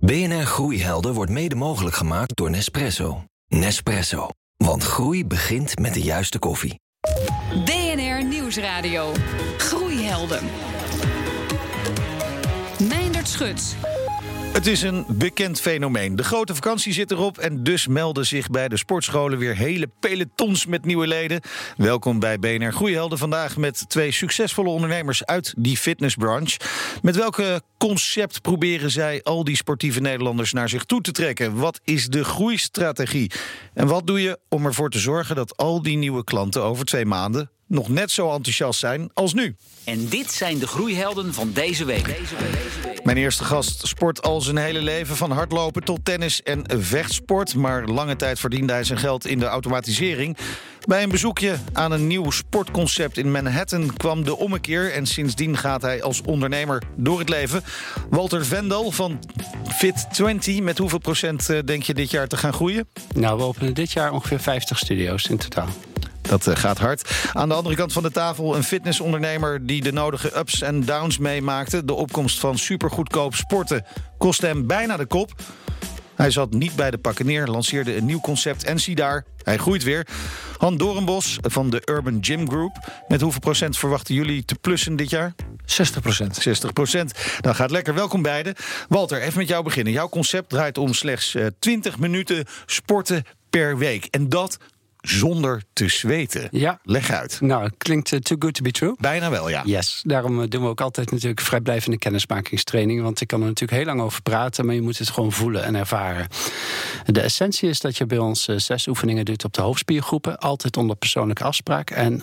BNR 0.00 0.46
Groeihelden 0.46 1.14
wordt 1.14 1.30
mede 1.30 1.54
mogelijk 1.54 1.96
gemaakt 1.96 2.36
door 2.36 2.50
Nespresso. 2.50 3.24
Nespresso. 3.48 4.28
Want 4.56 4.82
groei 4.82 5.26
begint 5.26 5.78
met 5.78 5.94
de 5.94 6.02
juiste 6.02 6.38
koffie. 6.38 6.80
BNR 7.64 8.24
Nieuwsradio. 8.24 9.12
Groeihelden. 9.56 10.44
Meindert 12.88 13.28
Schut. 13.28 13.76
Het 14.52 14.66
is 14.66 14.82
een 14.82 15.04
bekend 15.08 15.60
fenomeen. 15.60 16.16
De 16.16 16.24
grote 16.24 16.54
vakantie 16.54 16.92
zit 16.92 17.10
erop 17.10 17.38
en 17.38 17.62
dus 17.62 17.86
melden 17.86 18.26
zich 18.26 18.50
bij 18.50 18.68
de 18.68 18.76
sportscholen 18.76 19.38
weer 19.38 19.56
hele 19.56 19.90
pelotons 20.00 20.66
met 20.66 20.84
nieuwe 20.84 21.06
leden. 21.06 21.40
Welkom 21.76 22.18
bij 22.18 22.38
BNR 22.38 22.72
Groeihelden 22.72 23.18
vandaag 23.18 23.56
met 23.56 23.88
twee 23.88 24.12
succesvolle 24.12 24.68
ondernemers 24.68 25.24
uit 25.24 25.54
die 25.58 25.76
fitnessbranche. 25.76 26.60
Met 27.02 27.16
welke 27.16 27.62
concept 27.78 28.42
proberen 28.42 28.90
zij 28.90 29.22
al 29.22 29.44
die 29.44 29.56
sportieve 29.56 30.00
Nederlanders 30.00 30.52
naar 30.52 30.68
zich 30.68 30.84
toe 30.84 31.00
te 31.00 31.12
trekken? 31.12 31.56
Wat 31.56 31.80
is 31.84 32.06
de 32.06 32.24
groeistrategie? 32.24 33.30
En 33.74 33.86
wat 33.86 34.06
doe 34.06 34.22
je 34.22 34.38
om 34.48 34.66
ervoor 34.66 34.90
te 34.90 34.98
zorgen 34.98 35.36
dat 35.36 35.56
al 35.56 35.82
die 35.82 35.96
nieuwe 35.96 36.24
klanten 36.24 36.62
over 36.62 36.84
twee 36.84 37.06
maanden 37.06 37.50
nog 37.68 37.88
net 37.88 38.10
zo 38.10 38.32
enthousiast 38.32 38.80
zijn 38.80 39.10
als 39.14 39.34
nu? 39.34 39.56
En 39.84 40.08
dit 40.08 40.32
zijn 40.32 40.58
de 40.58 40.66
groeihelden 40.66 41.34
van 41.34 41.52
deze 41.52 41.84
week. 41.84 42.20
Mijn 43.04 43.16
eerste 43.16 43.44
gast 43.44 43.86
sport 43.86 44.22
al 44.22 44.40
zijn 44.40 44.56
hele 44.56 44.82
leven, 44.82 45.16
van 45.16 45.30
hardlopen 45.30 45.84
tot 45.84 46.04
tennis 46.04 46.42
en 46.42 46.64
vechtsport. 46.66 47.54
Maar 47.54 47.86
lange 47.86 48.16
tijd 48.16 48.38
verdiende 48.38 48.72
hij 48.72 48.84
zijn 48.84 48.98
geld 48.98 49.26
in 49.26 49.38
de 49.38 49.44
automatisering. 49.44 50.36
Bij 50.86 51.02
een 51.02 51.08
bezoekje 51.08 51.56
aan 51.72 51.92
een 51.92 52.06
nieuw 52.06 52.30
sportconcept 52.30 53.16
in 53.16 53.30
Manhattan 53.30 53.96
kwam 53.96 54.24
de 54.24 54.36
ommekeer. 54.36 54.92
En 54.92 55.06
sindsdien 55.06 55.56
gaat 55.56 55.82
hij 55.82 56.02
als 56.02 56.22
ondernemer 56.22 56.82
door 56.96 57.18
het 57.18 57.28
leven. 57.28 57.62
Walter 58.10 58.46
Vendel 58.46 58.90
van 58.90 59.18
Fit20. 59.72 60.62
Met 60.62 60.78
hoeveel 60.78 60.98
procent 60.98 61.48
eh, 61.48 61.58
denk 61.64 61.82
je 61.82 61.94
dit 61.94 62.10
jaar 62.10 62.26
te 62.26 62.36
gaan 62.36 62.52
groeien? 62.52 62.88
Nou, 63.14 63.38
we 63.38 63.44
openen 63.44 63.74
dit 63.74 63.92
jaar 63.92 64.12
ongeveer 64.12 64.40
50 64.40 64.78
studio's 64.78 65.26
in 65.26 65.36
totaal. 65.36 65.68
Dat 66.28 66.46
eh, 66.46 66.56
gaat 66.56 66.78
hard. 66.78 67.10
Aan 67.32 67.48
de 67.48 67.54
andere 67.54 67.74
kant 67.76 67.92
van 67.92 68.02
de 68.02 68.10
tafel 68.10 68.56
een 68.56 68.64
fitnessondernemer 68.64 69.66
die 69.66 69.82
de 69.82 69.92
nodige 69.92 70.38
ups 70.38 70.62
en 70.62 70.84
downs 70.84 71.18
meemaakte. 71.18 71.84
De 71.84 71.94
opkomst 71.94 72.40
van 72.40 72.58
supergoedkoop 72.58 73.34
sporten 73.34 73.84
kostte 74.18 74.46
hem 74.46 74.66
bijna 74.66 74.96
de 74.96 75.06
kop. 75.06 75.32
Hij 76.14 76.30
zat 76.30 76.52
niet 76.52 76.76
bij 76.76 76.90
de 76.90 76.98
pakken 76.98 77.26
neer, 77.26 77.46
lanceerde 77.46 77.96
een 77.96 78.04
nieuw 78.04 78.20
concept 78.20 78.64
en 78.64 78.80
zie 78.80 78.94
daar, 78.94 79.24
hij 79.42 79.56
groeit 79.56 79.82
weer. 79.82 80.06
Han 80.56 80.76
Dorenbos 80.76 81.38
van 81.40 81.70
de 81.70 81.82
Urban 81.84 82.18
Gym 82.20 82.48
Group. 82.48 82.76
Met 83.08 83.20
hoeveel 83.20 83.40
procent 83.40 83.78
verwachten 83.78 84.14
jullie 84.14 84.44
te 84.44 84.54
plussen 84.54 84.96
dit 84.96 85.10
jaar? 85.10 85.34
60 85.64 86.02
procent. 86.02 86.36
60 86.36 86.72
procent. 86.72 87.12
Dan 87.40 87.54
gaat 87.54 87.70
lekker. 87.70 87.94
Welkom 87.94 88.22
beiden. 88.22 88.54
Walter, 88.88 89.20
even 89.20 89.38
met 89.38 89.48
jou 89.48 89.64
beginnen. 89.64 89.92
Jouw 89.92 90.08
concept 90.08 90.48
draait 90.48 90.78
om 90.78 90.94
slechts 90.94 91.34
eh, 91.34 91.46
20 91.58 91.98
minuten 91.98 92.44
sporten 92.66 93.24
per 93.50 93.78
week. 93.78 94.04
En 94.04 94.28
dat 94.28 94.58
zonder 95.00 95.62
te 95.72 95.88
zweten. 95.88 96.48
Ja. 96.50 96.80
Leg 96.82 97.10
uit. 97.10 97.40
Nou, 97.40 97.70
klinkt 97.78 98.12
eh, 98.12 98.18
too 98.18 98.36
good 98.40 98.54
to 98.54 98.62
be 98.62 98.70
true. 98.70 98.94
Bijna 98.98 99.30
wel, 99.30 99.48
ja. 99.48 99.62
Yes, 99.64 100.02
daarom 100.06 100.42
eh, 100.42 100.48
doen 100.48 100.62
we 100.62 100.68
ook 100.68 100.80
altijd 100.80 101.10
natuurlijk 101.10 101.40
vrijblijvende 101.40 101.98
kennismakingstraining. 101.98 103.02
Want 103.02 103.20
ik 103.20 103.26
kan 103.26 103.40
er 103.40 103.46
natuurlijk 103.46 103.78
heel 103.78 103.86
lang 103.86 104.00
over 104.00 104.22
praten, 104.22 104.66
maar 104.66 104.74
je 104.74 104.82
moet 104.82 104.98
het 104.98 105.10
gewoon 105.10 105.32
voelen 105.32 105.64
en 105.64 105.74
ervaren. 105.74 106.26
De 107.06 107.20
essentie 107.20 107.68
is 107.68 107.80
dat 107.80 107.96
je 107.96 108.06
bij 108.06 108.18
ons 108.18 108.48
eh, 108.48 108.56
zes 108.56 108.86
oefeningen 108.86 109.24
doet 109.24 109.44
op 109.44 109.52
de 109.52 109.62
hoofdspiergroepen. 109.62 110.38
Altijd 110.38 110.76
onder 110.76 110.96
persoonlijke 110.96 111.44
afspraak 111.44 111.90
en 111.90 112.22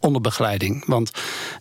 onder 0.00 0.20
begeleiding. 0.20 0.84
Want 0.86 1.10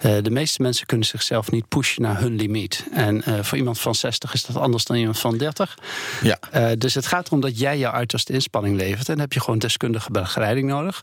de 0.02 0.30
meeste 0.30 0.62
mensen 0.62 0.86
kunnen 0.86 1.08
zichzelf 1.08 1.52
niet 1.52 1.68
pushen 1.68 2.02
naar 2.02 2.20
hun 2.20 2.36
limiet. 2.36 2.86
En 2.92 3.24
voor 3.46 3.58
iemand 3.58 3.80
van 3.80 3.96
60 3.96 4.34
is 4.34 4.46
dat 4.46 4.56
anders 4.56 4.86
dan 4.86 4.98
iemand 4.98 5.20
van 5.20 5.38
30. 5.38 5.78
Ja. 6.22 6.40
dus 6.76 6.94
het 6.94 7.08
gaat 7.08 7.28
erom 7.28 7.42
dat 7.42 7.60
jij 7.60 7.78
jouw 7.78 7.92
uiterste 7.92 8.34
inspanning 8.34 8.76
levert. 8.78 9.08
En 9.08 9.14
dan 9.14 9.20
heb 9.20 9.34
je 9.34 9.40
gewoon 9.40 9.60
deskundige 9.60 10.12
begeleiding 10.12 10.47
nodig. 10.56 11.02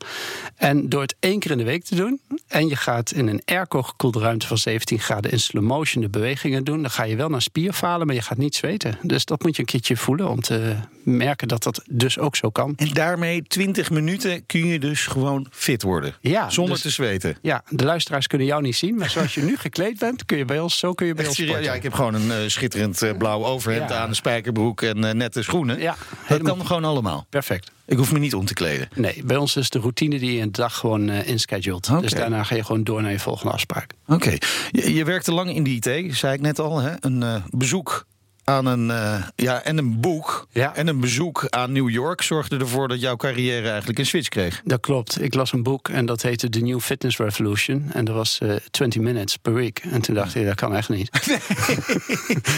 En 0.56 0.88
door 0.88 1.02
het 1.02 1.16
één 1.20 1.38
keer 1.38 1.50
in 1.50 1.58
de 1.58 1.64
week 1.64 1.84
te 1.84 1.94
doen. 1.94 2.20
en 2.48 2.68
je 2.68 2.76
gaat 2.76 3.10
in 3.10 3.28
een 3.28 3.42
airco 3.44 3.82
gekoelde 3.82 4.18
ruimte 4.18 4.46
van 4.46 4.58
17 4.58 4.98
graden 4.98 5.30
in 5.30 5.40
slow 5.40 5.62
motion 5.62 6.02
de 6.02 6.08
bewegingen 6.08 6.64
doen. 6.64 6.82
dan 6.82 6.90
ga 6.90 7.04
je 7.04 7.16
wel 7.16 7.28
naar 7.28 7.42
spierfalen, 7.42 8.06
maar 8.06 8.16
je 8.16 8.22
gaat 8.22 8.38
niet 8.38 8.54
zweten. 8.54 8.98
Dus 9.02 9.24
dat 9.24 9.42
moet 9.42 9.56
je 9.56 9.60
een 9.60 9.68
keertje 9.68 9.96
voelen 9.96 10.28
om 10.28 10.40
te 10.40 10.76
merken 11.04 11.48
dat 11.48 11.62
dat 11.62 11.82
dus 11.90 12.18
ook 12.18 12.36
zo 12.36 12.50
kan. 12.50 12.72
En 12.76 12.88
daarmee 12.88 13.42
20 13.42 13.90
minuten 13.90 14.46
kun 14.46 14.66
je 14.66 14.78
dus 14.78 15.06
gewoon 15.06 15.46
fit 15.50 15.82
worden. 15.82 16.14
Ja, 16.20 16.50
zonder 16.50 16.72
dus- 16.74 16.82
te 16.82 16.90
zweten. 16.90 17.36
Ja, 17.42 17.62
de 17.68 17.84
luisteraars 17.84 18.26
kunnen 18.26 18.46
jou 18.46 18.62
niet 18.62 18.76
zien. 18.76 18.94
Maar 18.96 19.10
zoals 19.10 19.34
je 19.34 19.42
nu 19.42 19.56
gekleed 19.56 19.98
bent, 19.98 20.24
kun 20.24 20.36
je 20.38 20.44
bij 20.44 20.60
ons, 20.60 20.78
zo 20.78 20.92
kun 20.92 21.06
je 21.06 21.14
bij 21.14 21.24
Echt 21.24 21.38
ons 21.38 21.42
sporten. 21.42 21.64
Ja, 21.64 21.74
ik 21.74 21.82
heb 21.82 21.92
gewoon 21.92 22.14
een 22.14 22.30
eh, 22.30 22.36
schitterend 22.46 23.02
eh, 23.02 23.16
blauw 23.16 23.44
overhemd 23.44 23.90
Ja. 23.90 23.96
aan, 23.96 24.08
een 24.08 24.14
spijkerbroek 24.14 24.82
en 24.82 25.04
eh, 25.04 25.14
nette 25.14 25.42
schoenen. 25.42 25.80
Ja, 25.80 25.96
dat 26.28 26.42
kan 26.42 26.66
gewoon 26.66 26.84
allemaal. 26.84 27.26
perfect. 27.30 27.70
Ik 27.86 27.96
hoef 27.96 28.12
me 28.12 28.18
niet 28.18 28.34
om 28.34 28.44
te 28.44 28.54
kleden. 28.54 28.88
Nee, 28.94 29.22
bij 29.24 29.36
ons 29.36 29.56
is 29.56 29.70
de 29.70 29.78
routine 29.78 30.18
die 30.18 30.34
je 30.34 30.42
een 30.42 30.52
dag 30.52 30.76
gewoon 30.76 31.10
eh 31.10 31.28
inschedult. 31.28 31.90
Oké. 31.90 32.00
Dus 32.00 32.10
daarna 32.12 32.42
ga 32.42 32.54
je 32.54 32.64
gewoon 32.64 32.84
door 32.84 33.02
naar 33.02 33.10
je 33.10 33.18
volgende 33.18 33.52
afspraak. 33.52 33.90
Oké. 34.06 34.36
Je, 34.70 34.94
je 34.94 35.04
werkte 35.04 35.32
lang 35.32 35.54
in 35.54 35.62
de 35.64 35.70
IT, 35.70 36.16
zei 36.16 36.34
ik 36.34 36.40
net 36.40 36.58
al. 36.58 36.78
Hè? 36.78 36.92
Een 37.00 37.42
bezoek 37.50 38.06
aan 38.44 38.66
een. 38.66 38.90
eh, 38.90 39.22
ja, 39.36 39.62
en 39.62 39.78
een 39.78 40.00
boek. 40.00 40.46
Ja. 40.50 40.74
En 40.74 40.86
een 40.86 41.00
bezoek 41.00 41.46
aan 41.48 41.72
New 41.72 41.90
York 41.90 42.22
zorgde 42.22 42.58
ervoor 42.58 42.88
dat 42.88 43.00
jouw 43.00 43.16
carrière 43.16 43.68
eigenlijk 43.68 43.98
een 43.98 44.06
switch 44.06 44.28
kreeg. 44.28 44.60
Dat 44.64 44.80
klopt. 44.80 45.22
Ik 45.22 45.34
las 45.34 45.52
een 45.52 45.62
boek 45.62 45.88
en 45.88 46.06
dat 46.06 46.22
heette 46.22 46.48
The 46.48 46.58
New 46.60 46.80
Fitness 46.80 47.16
Revolution. 47.18 47.90
En 47.92 48.04
dat 48.04 48.14
was 48.14 48.38
eh 48.42 48.54
20 48.70 49.00
minutes 49.02 49.36
per 49.36 49.54
week. 49.54 49.78
En 49.90 50.00
toen 50.00 50.14
dacht 50.14 50.34
ik, 50.34 50.46
dat 50.46 50.54
kan 50.54 50.74
echt 50.76 50.88
niet. 50.88 51.08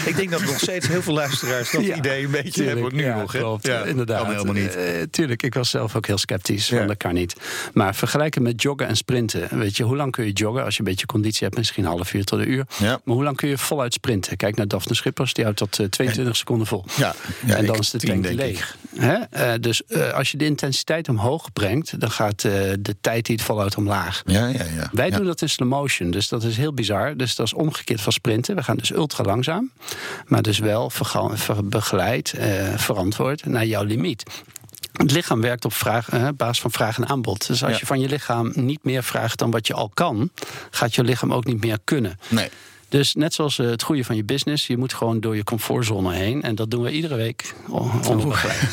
ik 0.05 0.15
denk 0.15 0.31
dat 0.31 0.41
nog 0.41 0.59
steeds 0.59 0.87
heel 0.87 1.01
veel 1.01 1.13
luisteraars 1.13 1.71
dat 1.71 1.85
Ja, 1.85 1.95
idee 1.95 2.25
een 2.25 2.31
beetje 2.31 2.51
Tuurlijk, 2.51 2.79
hebben 2.79 2.95
nu 2.99 3.05
ja, 3.05 3.19
nog. 3.19 3.31
Hè? 3.31 3.39
Klopt, 3.39 3.67
Ja, 3.67 3.83
inderdaad. 3.83 4.21
Kan 4.21 4.31
helemaal 4.31 4.53
niet. 4.53 4.75
Eh, 4.75 5.01
tuurlijk, 5.11 5.43
ik 5.43 5.53
was 5.53 5.69
zelf 5.69 5.95
ook 5.95 6.07
heel 6.07 6.17
sceptisch. 6.17 6.67
Van, 6.67 6.87
dat 6.87 6.97
kan 6.97 7.13
niet. 7.13 7.35
Maar 7.73 7.95
vergelijken 7.95 8.41
met 8.41 8.61
joggen 8.61 8.87
en 8.87 8.95
sprinten. 8.97 9.57
Weet 9.59 9.77
je, 9.77 9.83
hoe 9.83 9.95
lang 9.95 10.11
kun 10.11 10.25
je 10.25 10.31
joggen? 10.31 10.63
Als 10.63 10.73
je 10.73 10.79
een 10.79 10.89
beetje 10.89 11.05
conditie 11.05 11.43
hebt, 11.43 11.57
misschien 11.57 11.83
een 11.83 11.89
half 11.89 12.13
uur 12.13 12.23
tot 12.25 12.39
een 12.39 12.51
uur. 12.51 12.65
Maar 12.79 12.99
hoe 13.03 13.23
lang 13.23 13.35
kun 13.37 13.49
je 13.49 13.57
voluit 13.57 13.93
sprinten? 13.93 14.37
Kijk 14.37 14.55
naar 14.55 14.67
Daphne 14.67 14.95
Schippers, 14.95 15.33
die 15.33 15.43
houdt 15.43 15.61
tot 15.77 15.85
eh, 15.85 15.91
22 15.91 16.35
seconden 16.35 16.67
vol. 16.67 16.85
Ja, 16.95 17.15
ja, 17.45 17.55
en 17.55 17.65
dan 17.65 17.75
is 17.75 17.89
de 17.89 17.97
tank 17.97 18.25
leeg. 18.25 18.77
Hè? 18.95 19.13
Eh, 19.13 19.53
dus 19.59 19.85
eh, 19.85 20.13
als 20.13 20.31
je 20.31 20.37
de 20.37 20.45
intensiteit 20.45 21.09
omhoog 21.09 21.53
brengt, 21.53 21.99
dan 21.99 22.11
gaat 22.11 22.41
de 22.41 22.95
tijd 23.01 23.25
die 23.25 23.35
het 23.35 23.45
voluit 23.45 23.77
omlaag. 23.77 24.21
Ja, 24.25 24.47
ja, 24.47 24.63
ja. 24.75 24.89
Wij 24.91 25.09
ja. 25.09 25.17
doen 25.17 25.25
dat 25.25 25.41
in 25.41 25.49
slow 25.49 25.69
motion, 25.69 26.11
dus 26.11 26.27
dat 26.27 26.43
is 26.43 26.57
heel 26.57 26.73
bizar. 26.73 27.17
Dus 27.17 27.35
dat 27.35 27.45
is 27.45 27.53
omgekeerd 27.53 28.01
van 28.01 28.11
sprinten. 28.11 28.55
We 28.55 28.63
gaan 28.63 28.77
dus 28.77 28.91
ultra 28.91 29.23
langzaam, 29.23 29.71
maar 30.25 30.41
dus 30.41 30.59
wel 30.59 30.91
begeleid, 31.63 32.33
verantwoord 32.75 33.45
naar 33.45 33.65
jouw 33.65 33.83
limiet. 33.83 34.23
Het 34.97 35.11
lichaam 35.11 35.41
werkt 35.41 35.65
op 35.65 35.73
vraag, 35.73 36.09
eh, 36.09 36.27
basis 36.35 36.59
van 36.59 36.71
vraag 36.71 36.97
en 36.97 37.07
aanbod. 37.07 37.47
Dus 37.47 37.63
als 37.63 37.71
Ja. 37.71 37.77
je 37.79 37.85
van 37.85 37.99
je 37.99 38.07
lichaam 38.07 38.51
niet 38.55 38.83
meer 38.83 39.03
vraagt 39.03 39.39
dan 39.39 39.51
wat 39.51 39.67
je 39.67 39.73
al 39.73 39.91
kan, 39.93 40.31
gaat 40.71 40.95
je 40.95 41.03
lichaam 41.03 41.33
ook 41.33 41.45
niet 41.45 41.63
meer 41.63 41.77
kunnen. 41.83 42.19
Nee. 42.27 42.49
Dus 42.89 43.15
net 43.15 43.33
zoals 43.33 43.59
eh, 43.59 43.69
het 43.69 43.81
groeien 43.81 44.05
van 44.05 44.15
je 44.15 44.23
business, 44.23 44.67
je 44.67 44.77
moet 44.77 44.93
gewoon 44.93 45.19
door 45.19 45.35
je 45.35 45.43
comfortzone 45.43 46.13
heen. 46.13 46.41
En 46.41 46.55
dat 46.55 46.71
doen 46.71 46.83
we 46.83 46.91
iedere 46.91 47.15
week 47.15 47.53
o- 47.69 47.91
onder 48.07 48.27
begeleiding. 48.27 48.67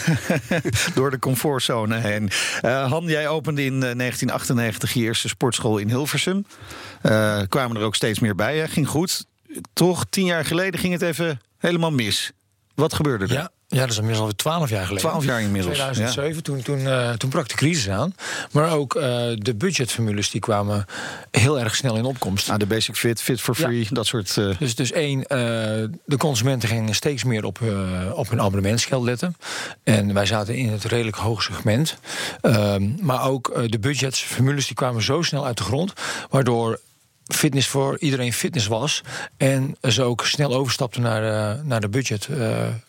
Door 0.94 1.10
de 1.10 1.18
comfortzone 1.18 1.96
heen. 1.96 2.30
Eh, 2.60 2.90
Han, 2.90 3.04
jij 3.04 3.28
opende 3.28 3.64
in 3.64 3.72
eh, 3.72 3.80
1998 3.80 4.92
je 4.92 5.00
eerste 5.00 5.28
sportschool 5.28 5.78
in 5.78 5.88
Hilversum. 5.88 6.46
Eh, 7.02 7.40
kwamen 7.48 7.76
er 7.76 7.82
ook 7.82 7.94
steeds 7.94 8.18
meer 8.18 8.34
bij. 8.34 8.58
Hè? 8.58 8.68
Ging 8.68 8.88
goed. 8.88 9.24
Toch, 9.72 10.04
tien 10.10 10.24
jaar 10.24 10.44
geleden 10.44 10.80
ging 10.80 10.92
het 10.92 11.02
even 11.02 11.40
helemaal 11.58 11.92
mis. 11.92 12.32
Wat 12.74 12.94
gebeurde 12.94 13.24
er? 13.24 13.32
Ja, 13.32 13.50
ja, 13.68 13.80
dat 13.80 13.90
is 13.90 13.96
inmiddels 13.96 14.18
alweer 14.20 14.36
12 14.36 14.70
jaar 14.70 14.86
geleden. 14.86 15.08
12 15.08 15.24
jaar 15.24 15.40
inmiddels, 15.42 15.76
2007, 15.76 16.42
toen, 16.42 16.62
toen, 16.62 16.86
eh, 16.86 17.10
toen 17.12 17.30
brak 17.30 17.48
de 17.48 17.54
crisis 17.54 17.88
aan. 17.88 18.14
Maar 18.50 18.72
ook 18.72 18.94
eh, 18.94 19.02
de 19.34 19.54
budgetformules 19.54 20.30
die 20.30 20.40
kwamen 20.40 20.84
heel 21.30 21.60
erg 21.60 21.76
snel 21.76 21.96
in 21.96 22.04
opkomst. 22.04 22.50
Ah, 22.50 22.58
de 22.58 22.66
Basic 22.66 22.96
Fit, 22.96 23.20
Fit 23.20 23.40
for 23.40 23.54
Ja. 23.58 23.64
Free, 23.66 23.86
dat 23.90 24.06
soort... 24.06 24.36
eh, 24.36 24.58
Dus, 24.58 24.74
dus 24.74 24.92
één, 24.92 25.20
de 26.04 26.16
consumenten 26.18 26.68
gingen 26.68 26.94
steeds 26.94 27.24
meer 27.24 27.44
op, 27.44 27.58
op 28.14 28.28
hun 28.28 28.40
abonnementsgeld 28.40 29.04
letten. 29.04 29.36
En 29.82 30.14
wij 30.14 30.26
zaten 30.26 30.54
in 30.56 30.68
het 30.68 30.84
redelijk 30.84 31.16
hoog 31.16 31.42
segment. 31.42 31.96
Ehm, 32.40 32.90
maar 33.00 33.22
ook 33.28 33.62
de 33.70 33.78
budgetsformules 33.78 34.66
die 34.66 34.76
kwamen 34.76 35.02
zo 35.02 35.22
snel 35.22 35.46
uit 35.46 35.56
de 35.56 35.62
grond. 35.62 35.92
Waardoor 36.30 36.80
fitness 37.24 37.68
voor 37.68 37.98
iedereen 37.98 38.32
fitness 38.32 38.66
was. 38.66 39.02
En 39.36 39.76
ze 39.82 40.02
ook 40.02 40.26
snel 40.26 40.54
overstapten 40.54 41.02
naar, 41.02 41.22
de 41.22 41.62
naar 41.64 41.80
de 41.80 41.88
budget. 41.88 42.26
eh, 42.26 42.38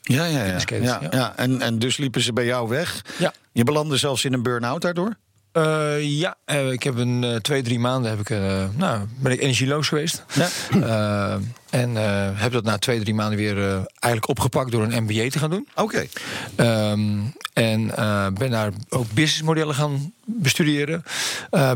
ja, 0.02 0.26
ja, 0.26 0.26
ja. 0.26 0.44
fitnesscades, 0.44 0.88
ja, 0.88 1.00
ja. 1.02 1.10
ja. 1.12 1.34
En, 1.36 1.62
en 1.62 1.80
dus 1.80 1.98
liepen 1.98 2.22
ze 2.22 2.34
bij 2.34 2.46
jou 2.46 2.70
weg. 2.70 3.02
ja. 3.18 3.34
Je 3.52 3.64
belandde 3.64 3.98
zelfs 3.98 4.26
in 4.26 4.34
een 4.34 4.44
burn-out 4.44 4.82
daardoor? 4.82 5.18
Eh, 5.56 6.20
ja, 6.20 6.36
eh, 6.46 6.72
ik 6.72 6.84
heb 6.84 6.98
een 6.98 7.24
eh, 7.24 7.36
twee, 7.36 7.62
drie 7.62 7.80
maanden 7.80 8.12
heb 8.12 8.20
ik, 8.20 8.30
nou, 8.78 9.00
ben 9.20 9.32
ik 9.32 9.42
energieloos 9.42 9.88
geweest. 9.88 10.24
Ja. 10.34 11.40
En 11.70 11.96
heb 12.36 12.52
dat 12.52 12.64
na 12.64 12.78
twee, 12.78 13.00
drie 13.00 13.14
maanden 13.14 13.38
weer 13.38 13.58
eigenlijk 14.00 14.30
opgepakt 14.30 14.72
door 14.72 14.84
een 14.84 15.04
MBA 15.04 15.30
te 15.30 15.40
gaan 15.40 15.50
doen. 15.50 15.68
Oké. 15.76 16.08
Ehm, 16.56 17.10
en 17.54 17.92
ben 18.34 18.52
daar 18.52 18.72
ook 18.90 19.06
businessmodellen 19.14 19.76
gaan 19.76 20.14
bestuderen. 20.26 21.04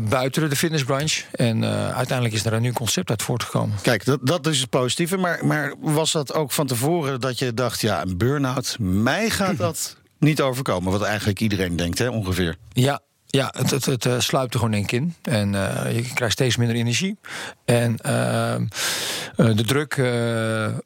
buiten 0.08 0.50
de 0.50 0.56
fitnessbranche. 0.56 1.22
En 1.32 1.64
uiteindelijk 1.94 2.34
is 2.34 2.42
daar 2.42 2.52
een 2.52 2.62
nieuw 2.62 2.72
concept 2.72 3.10
uit 3.10 3.22
voortgekomen. 3.22 3.76
Kijk, 3.82 4.04
dat, 4.04 4.26
dat 4.26 4.46
is 4.46 4.60
het 4.60 4.70
positieve. 4.70 5.16
Maar, 5.16 5.46
maar 5.46 5.74
was 5.80 6.12
dat 6.12 6.34
ook 6.34 6.52
van 6.52 6.66
tevoren 6.66 7.20
dat 7.20 7.38
je 7.38 7.54
dacht... 7.54 7.80
ja, 7.80 8.02
een 8.02 8.16
burn-out, 8.16 8.76
mij 8.78 9.30
gaat 9.30 9.58
dat 9.58 9.96
niet 10.18 10.40
overkomen? 10.40 10.92
Wat 10.92 11.02
eigenlijk 11.02 11.40
iedereen 11.40 11.76
denkt, 11.76 11.98
hè, 11.98 12.08
ongeveer. 12.08 12.56
Ja, 12.72 13.00
ja 13.30 13.54
het, 13.56 13.70
het, 13.70 13.84
het 13.84 14.06
eh, 14.06 14.18
sluipt 14.18 14.52
er 14.52 14.58
gewoon 14.58 14.74
denk 14.74 14.92
in. 14.92 15.14
En 15.22 15.54
eh, 15.54 15.96
je 15.96 16.12
krijgt 16.14 16.34
steeds 16.34 16.56
minder 16.56 16.76
energie. 16.76 17.18
En 17.64 17.96
ehm, 17.98 18.64
eh, 19.36 19.56
de 19.56 19.64
druk 19.64 19.98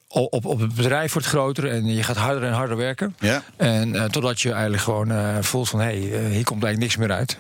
op, 0.08 0.44
op 0.44 0.61
het 0.61 0.75
bedrijf 0.75 1.12
wordt 1.12 1.29
groter. 1.29 1.70
En 1.70 1.87
je 1.87 2.02
gaat 2.02 2.17
harder 2.17 2.43
en 2.43 2.52
harder 2.52 2.76
werken. 2.76 3.17
Ja. 3.19 3.43
En 3.56 4.11
totdat 4.11 4.41
je 4.41 4.52
eigenlijk 4.52 4.82
gewoon 4.82 5.43
voelt 5.44 5.69
van... 5.69 5.81
hé, 5.81 5.87
hey, 5.87 6.31
hier 6.31 6.44
komt 6.44 6.64
eigenlijk 6.64 6.79
niks 6.79 6.96
meer 6.96 7.12
uit. 7.12 7.38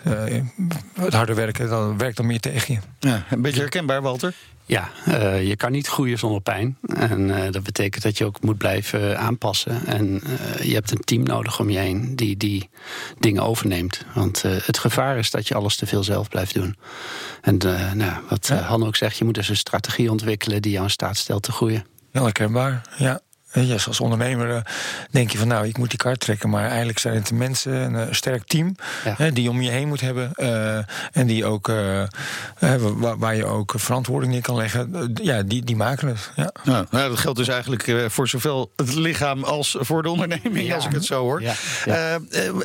Het 1.00 1.12
harder 1.12 1.34
werken, 1.34 1.68
dan 1.68 1.98
werkt 1.98 2.16
dan 2.16 2.26
meer 2.26 2.40
tegen 2.40 2.74
je. 2.74 3.08
Ja, 3.08 3.24
een 3.30 3.42
beetje 3.42 3.60
herkenbaar, 3.60 4.02
Walter. 4.02 4.34
Ja, 4.66 4.90
eh, 5.04 5.48
je 5.48 5.56
kan 5.56 5.72
niet 5.72 5.86
groeien 5.86 6.18
zonder 6.18 6.40
pijn. 6.40 6.78
En 6.96 7.44
eh, 7.44 7.52
dat 7.52 7.62
betekent 7.62 8.02
dat 8.02 8.18
je 8.18 8.24
ook 8.24 8.42
moet 8.42 8.58
blijven 8.58 9.18
aanpassen. 9.18 9.86
En 9.86 10.22
eh, 10.22 10.64
je 10.64 10.74
hebt 10.74 10.90
een 10.90 11.04
team 11.04 11.22
nodig 11.22 11.60
om 11.60 11.70
je 11.70 11.78
heen 11.78 12.16
die 12.16 12.36
die 12.36 12.68
dingen 13.18 13.42
overneemt. 13.42 14.04
Want 14.14 14.42
het 14.42 14.78
gevaar 14.78 15.18
is 15.18 15.30
dat 15.30 15.48
je 15.48 15.54
alles 15.54 15.76
te 15.76 15.86
veel 15.86 16.04
zelf 16.04 16.28
blijft 16.28 16.54
doen. 16.54 16.76
En 17.40 17.58
nou, 17.94 18.12
wat 18.28 18.48
eh, 18.48 18.68
Han 18.68 18.86
ook 18.86 18.96
zegt, 18.96 19.18
je 19.18 19.24
moet 19.24 19.34
dus 19.34 19.48
een 19.48 19.56
strategie 19.56 20.10
ontwikkelen 20.10 20.62
die 20.62 20.72
jou 20.72 20.84
in 20.84 20.90
staat 20.90 21.16
stelt 21.16 21.42
te 21.42 21.52
groeien. 21.52 21.86
Heel 22.10 22.22
herkenbaar, 22.22 22.82
ja. 22.96 23.20
Weet 23.54 23.66
je, 23.68 23.86
als 23.86 24.00
ondernemer 24.00 24.54
eh, 24.54 24.60
denk 25.10 25.30
je 25.30 25.38
van 25.38 25.48
nou, 25.48 25.66
ik 25.66 25.78
moet 25.78 25.88
die 25.88 25.98
kaart 25.98 26.20
trekken. 26.20 26.50
Maar 26.50 26.68
eigenlijk 26.68 26.98
zijn 26.98 27.14
het 27.14 27.26
de 27.26 27.34
mensen, 27.34 27.72
een 27.72 27.94
eh, 27.96 28.06
sterk 28.10 28.44
team... 28.46 28.74
Ja. 29.04 29.14
Hè, 29.16 29.32
die 29.32 29.42
je 29.42 29.50
om 29.50 29.60
je 29.62 29.70
heen 29.70 29.88
moet 29.88 30.00
hebben. 30.00 30.32
eh, 30.34 30.76
en 31.12 31.26
die 31.26 31.44
ook, 31.44 31.68
eh, 31.68 32.02
hè, 32.58 32.78
waar, 32.78 33.18
waar 33.18 33.36
je 33.36 33.44
ook 33.44 33.72
verantwoording 33.76 34.32
neer 34.32 34.42
kan 34.42 34.56
leggen. 34.56 35.10
ja, 35.22 35.42
die, 35.42 35.64
die 35.64 35.76
maken 35.76 36.08
het. 36.08 36.30
Ja. 36.36 36.52
Ja, 36.64 36.86
nou, 36.90 37.08
dat 37.08 37.18
geldt 37.18 37.38
dus 37.38 37.48
eigenlijk 37.48 38.04
voor 38.12 38.28
zowel 38.28 38.72
het 38.76 38.94
lichaam 38.94 39.44
als 39.44 39.76
voor 39.80 40.02
de 40.02 40.08
onderneming, 40.10 40.66
Ja. 40.66 40.74
als 40.74 40.86
ik 40.86 40.92
het 40.92 41.04
zo 41.04 41.20
hoor. 41.20 41.42
Ja, 41.42 41.54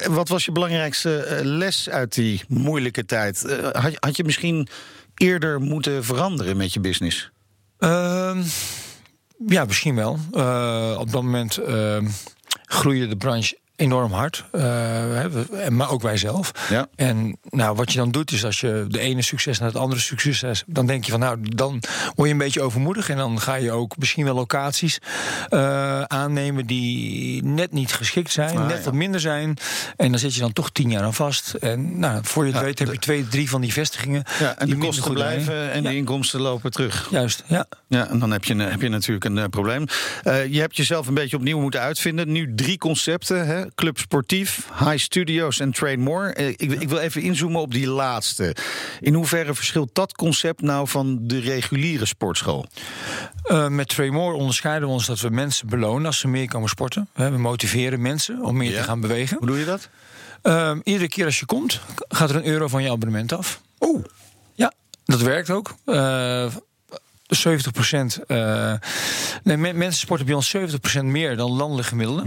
wat 0.09 0.30
was 0.30 0.45
je 0.45 0.51
belangrijkste 0.51 1.39
les 1.44 1.89
uit 1.89 2.13
die 2.13 2.42
moeilijke 2.47 3.06
tijd? 3.06 3.57
Had, 3.71 3.92
je- 3.92 3.97
had 4.00 4.18
je 4.18 4.24
misschien 4.24 4.68
eerder 5.15 5.59
moeten 5.62 6.03
veranderen 6.06 6.57
met 6.57 6.74
je 6.74 6.80
business? 6.80 7.30
Ja, 9.47 9.65
misschien 9.65 9.95
wel. 9.95 10.18
Eh, 10.31 10.95
op 11.00 11.12
dat 11.12 11.24
moment 11.24 11.57
ehm, 11.57 12.07
groeide 12.65 13.07
de 13.07 13.18
branche 13.18 13.57
enorm 13.79 14.11
hard. 14.11 14.45
eh, 14.51 15.67
maar 15.69 15.89
ook 15.91 16.01
wij 16.01 16.17
zelf. 16.17 16.51
Ja. 16.69 16.87
En 16.95 17.37
nou, 17.49 17.75
wat 17.75 17.91
je 17.91 17.97
dan 17.97 18.11
doet, 18.11 18.31
is 18.31 18.45
als 18.45 18.59
je 18.59 18.85
de 18.87 18.99
ene 18.99 19.21
succes 19.21 19.59
naar 19.59 19.67
het 19.67 19.77
andere 19.77 20.01
succes 20.01 20.41
hebt, 20.41 20.63
dan 20.67 20.85
denk 20.85 21.03
je 21.05 21.11
van 21.11 21.19
nou, 21.19 21.37
dan 21.41 21.81
word 22.15 22.27
je 22.27 22.33
een 22.33 22.37
beetje 22.39 22.61
overmoedig. 22.61 23.09
En 23.09 23.17
dan 23.17 23.39
ga 23.41 23.55
je 23.55 23.71
ook 23.71 23.97
misschien 23.97 24.23
wel 24.25 24.33
locaties 24.35 24.99
eh, 25.49 26.01
aannemen 26.01 26.65
die 26.65 27.43
net 27.43 27.71
niet 27.71 27.93
geschikt 27.93 28.31
zijn, 28.31 28.57
Ah, 28.57 28.67
net 28.67 28.77
ja. 28.77 28.83
wat 28.83 28.93
minder 28.93 29.19
zijn. 29.19 29.57
En 29.97 30.09
dan 30.09 30.19
zit 30.19 30.33
je 30.33 30.39
dan 30.41 30.53
toch 30.53 30.69
tien 30.71 30.89
jaar 30.91 31.03
aan 31.03 31.13
vast. 31.13 31.53
En 31.53 31.99
nou, 31.99 32.19
voor 32.23 32.43
je 32.45 32.51
het 32.51 32.59
Ja, 32.59 32.65
weet 32.65 32.79
heb 32.79 32.87
de- 32.87 32.93
je 32.93 32.99
twee, 32.99 33.27
drie 33.27 33.49
van 33.49 33.61
die 33.61 33.73
vestigingen. 33.73 34.23
Ja, 34.39 34.57
en 34.57 34.65
die 34.65 34.75
de 34.75 34.85
kosten 34.85 35.13
blijven 35.13 35.71
en 35.71 35.83
de 35.83 35.95
inkomsten 35.95 36.39
lopen 36.41 36.71
terug. 36.71 37.07
Juist, 37.11 37.43
ja. 37.47 37.65
Ja, 37.87 38.07
en 38.09 38.19
dan 38.19 38.31
heb 38.31 38.43
je, 38.43 38.55
heb 38.55 38.81
je 38.81 38.89
natuurlijk 38.89 39.25
een 39.25 39.37
eh, 39.37 39.45
probleem. 39.49 39.85
Je 40.49 40.59
hebt 40.59 40.77
jezelf 40.77 41.07
een 41.07 41.13
beetje 41.13 41.37
opnieuw 41.37 41.59
moeten 41.59 41.79
uitvinden. 41.79 42.31
Nu 42.31 42.55
drie 42.55 42.77
concepten: 42.77 43.47
hè? 43.47 43.63
Club 43.75 43.98
Sportief, 43.98 44.68
High 44.80 44.98
Studios 44.98 45.60
en 45.60 45.71
Train 45.71 46.00
More. 46.00 46.33
Eh, 46.33 46.48
ik, 46.48 46.62
ik 46.62 46.89
wil 46.89 46.98
even 46.98 47.21
inzoomen 47.21 47.62
op 47.62 47.71
die 47.71 47.88
laatste. 47.88 48.56
In 49.00 49.13
hoeverre 49.13 49.56
verschilt 49.56 49.89
dat 49.94 50.13
concept 50.13 50.62
nou 50.62 50.88
van 50.88 51.18
de 51.21 51.39
reguliere 51.39 52.06
sportschool? 52.06 52.66
Uh, 53.45 53.68
met 53.68 53.88
Tremor 53.88 54.33
onderscheiden 54.33 54.88
we 54.88 54.94
ons 54.94 55.06
dat 55.06 55.19
we 55.19 55.30
mensen 55.30 55.68
belonen 55.68 56.06
als 56.06 56.19
ze 56.19 56.27
meer 56.27 56.48
komen 56.48 56.69
sporten. 56.69 57.10
We 57.13 57.30
motiveren 57.30 58.01
mensen 58.01 58.42
om 58.44 58.57
meer 58.57 58.71
Ja. 58.71 58.77
te 58.77 58.83
gaan 58.83 59.00
bewegen. 59.01 59.38
Hoe 59.38 59.48
doe 59.48 59.60
je 59.60 59.66
dat? 59.66 59.89
Uh, 60.44 60.71
iedere 60.83 61.07
keer 61.10 61.25
als 61.25 61.39
je 61.39 61.45
komt, 61.45 61.80
gaat 62.07 62.30
er 62.30 62.36
een 62.36 62.45
euro 62.45 62.68
van 62.68 62.83
je 62.83 62.92
abonnement 62.92 63.33
af. 63.33 63.62
Oeh. 63.80 64.04
Ja, 64.54 64.74
dat 65.06 65.21
werkt 65.21 65.50
ook. 65.50 65.75
Uh, 65.86 66.45
70 67.29 67.71
procent. 67.71 68.19
Uh, 68.27 68.73
nee, 69.43 69.57
me- 69.57 69.73
mensen 69.73 69.99
sporten 69.99 70.25
bij 70.25 70.35
ons 70.35 70.49
70 70.49 70.79
procent 70.79 71.05
meer 71.05 71.35
dan 71.37 71.51
landelijk 71.51 71.87
gemiddelde. 71.87 72.23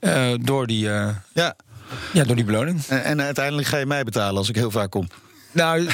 Uh, 0.00 0.34
door, 0.40 0.66
die, 0.66 0.84
uh, 0.86 1.08
Ja. 1.32 1.54
ja, 2.12 2.24
door 2.24 2.36
die 2.36 2.44
beloning. 2.44 2.84
En, 2.88 3.04
en 3.04 3.20
uiteindelijk 3.22 3.68
ga 3.68 3.76
je 3.76 3.86
mij 3.86 4.04
betalen 4.04 4.36
als 4.36 4.48
ik 4.48 4.54
heel 4.54 4.70
vaak 4.70 4.90
kom. 4.90 5.08
Nou, 5.52 5.84
we, 5.86 5.92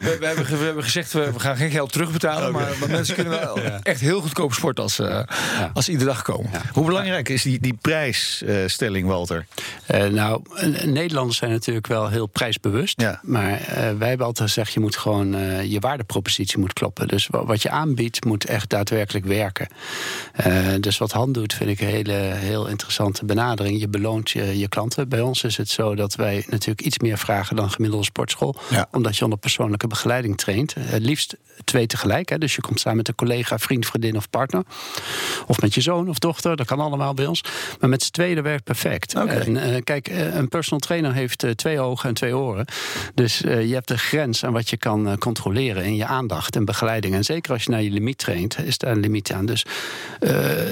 we, 0.00 0.26
hebben, 0.26 0.44
we 0.44 0.64
hebben 0.64 0.84
gezegd, 0.84 1.12
we, 1.12 1.32
we 1.32 1.40
gaan 1.40 1.56
geen 1.56 1.70
geld 1.70 1.92
terugbetalen. 1.92 2.52
Maar, 2.52 2.68
maar 2.80 2.90
mensen 2.90 3.14
kunnen 3.14 3.40
wel 3.40 3.58
echt 3.82 4.00
heel 4.00 4.20
goedkoop 4.20 4.54
sporten 4.54 4.82
als, 4.82 5.00
uh, 5.00 5.20
als 5.72 5.84
ze 5.84 5.90
iedere 5.90 6.10
dag 6.10 6.22
komen. 6.22 6.50
Hoe 6.72 6.84
belangrijk 6.84 7.28
is 7.28 7.42
die, 7.42 7.60
die 7.60 7.78
prijsstelling, 7.80 9.06
Walter? 9.06 9.46
Uh, 9.94 10.06
nou, 10.06 10.42
eh, 10.54 10.84
Nederlanders 10.84 11.38
zijn 11.38 11.50
natuurlijk 11.50 11.86
wel 11.86 12.08
heel 12.08 12.26
prijsbewust. 12.26 13.00
Ja. 13.00 13.20
Maar 13.22 13.50
uh, 13.50 13.76
wij 13.98 14.08
hebben 14.08 14.26
altijd 14.26 14.48
gezegd, 14.48 14.72
je 14.72 14.80
moet 14.80 14.96
gewoon 14.96 15.34
uh, 15.34 15.64
je 15.64 15.80
waardepropositie 15.80 16.58
moet 16.58 16.72
kloppen. 16.72 17.08
Dus 17.08 17.28
wat 17.30 17.62
je 17.62 17.70
aanbiedt 17.70 18.24
moet 18.24 18.44
echt 18.44 18.70
daadwerkelijk 18.70 19.24
werken. 19.24 19.68
Uh, 20.46 20.68
dus 20.80 20.98
wat 20.98 21.12
Han 21.12 21.32
doet, 21.32 21.54
vind 21.54 21.70
ik 21.70 21.80
een 21.80 21.86
hele 21.86 22.12
heel 22.34 22.66
interessante 22.66 23.24
benadering. 23.24 23.80
Je 23.80 23.88
beloont 23.88 24.30
je, 24.30 24.58
je 24.58 24.68
klanten. 24.68 25.08
Bij 25.08 25.20
ons 25.20 25.44
is 25.44 25.56
het 25.56 25.68
zo 25.68 25.94
dat 25.94 26.14
wij 26.14 26.44
natuurlijk 26.48 26.86
iets 26.86 26.98
meer 26.98 27.18
vragen 27.18 27.45
dan 27.54 27.70
gemiddelde 27.70 28.04
sportschool. 28.04 28.56
Ja. 28.70 28.88
Omdat 28.90 29.16
je 29.16 29.24
onder 29.24 29.38
persoonlijke 29.38 29.86
begeleiding 29.86 30.36
traint. 30.36 30.74
Het 30.78 31.02
liefst 31.02 31.36
twee 31.64 31.86
tegelijk. 31.86 32.28
Hè. 32.28 32.38
Dus 32.38 32.54
je 32.54 32.60
komt 32.60 32.80
samen 32.80 32.96
met 32.96 33.08
een 33.08 33.14
collega, 33.14 33.58
vriend, 33.58 33.86
vriendin 33.86 34.16
of 34.16 34.30
partner. 34.30 34.62
Of 35.46 35.60
met 35.60 35.74
je 35.74 35.80
zoon 35.80 36.08
of 36.08 36.18
dochter. 36.18 36.56
Dat 36.56 36.66
kan 36.66 36.80
allemaal 36.80 37.14
bij 37.14 37.26
ons. 37.26 37.44
Maar 37.80 37.88
met 37.88 38.02
z'n 38.02 38.10
tweeën 38.10 38.42
werkt 38.42 38.64
perfect. 38.64 39.14
Okay. 39.16 39.36
En, 39.36 39.56
uh, 39.56 39.76
kijk, 39.84 40.08
een 40.08 40.48
personal 40.48 40.80
trainer 40.80 41.12
heeft 41.12 41.44
uh, 41.44 41.50
twee 41.50 41.80
ogen 41.80 42.08
en 42.08 42.14
twee 42.14 42.36
oren. 42.36 42.66
Dus 43.14 43.42
uh, 43.42 43.66
je 43.68 43.74
hebt 43.74 43.90
een 43.90 43.98
grens 43.98 44.44
aan 44.44 44.52
wat 44.52 44.70
je 44.70 44.76
kan 44.76 45.18
controleren 45.18 45.84
in 45.84 45.96
je 45.96 46.06
aandacht 46.06 46.56
en 46.56 46.64
begeleiding. 46.64 47.14
En 47.14 47.24
zeker 47.24 47.52
als 47.52 47.62
je 47.62 47.70
naar 47.70 47.82
je 47.82 47.90
limiet 47.90 48.18
traint, 48.18 48.58
is 48.58 48.78
daar 48.78 48.90
een 48.90 49.00
limiet 49.00 49.32
aan. 49.32 49.46
Dus 49.46 49.64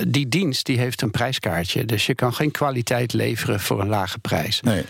die 0.08 0.28
dienst 0.28 0.66
die 0.66 0.78
heeft 0.78 1.02
een 1.02 1.10
prijskaartje. 1.10 1.84
Dus 1.84 2.06
je 2.06 2.14
kan 2.14 2.34
geen 2.34 2.50
kwaliteit 2.50 3.12
leveren 3.12 3.60
voor 3.60 3.80
een 3.80 3.88
lage 3.88 4.18
prijs. 4.18 4.60
Nee. 4.60 4.84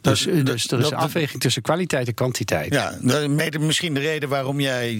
Dus, 0.00 0.22
dus 0.44 0.70
er 0.70 0.78
is 0.80 0.90
een 0.90 0.96
afweging 0.96 1.40
tussen 1.42 1.62
kwaliteit 1.62 2.06
en 2.08 2.14
kwantiteit. 2.14 2.72
Ja, 2.74 2.98
mede 3.28 3.58
misschien 3.58 3.94
de 3.94 4.00
reden 4.00 4.28
waarom 4.28 4.60
jij 4.60 4.94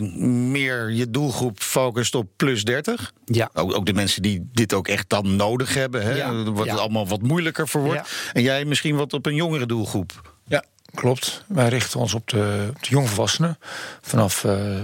meer 0.51 0.91
je 0.91 1.11
doelgroep 1.11 1.61
focust 1.61 2.15
op 2.15 2.29
plus 2.37 2.65
30. 2.65 3.13
Ja. 3.25 3.51
Ook, 3.55 3.75
ook 3.75 3.87
de 3.87 3.93
mensen 3.93 4.23
die 4.23 4.49
dit 4.53 4.73
ook 4.73 4.89
echt 4.89 5.09
dan 5.09 5.37
nodig 5.37 5.75
hebben. 5.75 6.03
Hè? 6.03 6.15
Ja. 6.15 6.43
Wat 6.43 6.65
Ja. 6.65 6.71
het 6.71 6.81
allemaal 6.81 7.09
wat 7.09 7.23
moeilijker 7.23 7.69
voor 7.69 7.81
wordt. 7.83 8.09
Ja. 8.09 8.33
En 8.33 8.43
jij 8.43 8.65
misschien 8.65 8.97
wat 8.97 9.13
op 9.13 9.27
een 9.27 9.35
jongere 9.35 9.67
doelgroep. 9.67 10.33
Ja, 10.47 10.65
klopt. 10.95 11.45
Wij 11.47 11.69
richten 11.69 12.01
ons 12.01 12.15
op 12.15 12.29
de, 12.29 12.71
de 12.81 12.89
jongvolwassenen. 12.89 13.59
Vanaf 14.01 14.45
uh, 14.45 14.81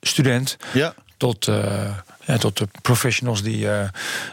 student 0.00 0.56
Ja. 0.72 0.94
tot, 1.16 1.46
uh, 1.46 1.96
ja, 2.24 2.36
tot 2.38 2.56
de 2.58 2.68
professionals 2.82 3.42
die, 3.42 3.64
uh, 3.64 3.88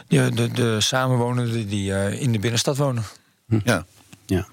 die 0.08 0.30
de, 0.30 0.50
de 0.50 0.80
samenwonenden 0.80 1.68
die 1.68 1.90
uh, 1.90 2.20
in 2.20 2.32
de 2.32 2.38
binnenstad 2.38 2.76
wonen. 2.76 3.04
Hm. 3.48 3.58
Ja. 3.64 3.86
Ja. 4.26 4.46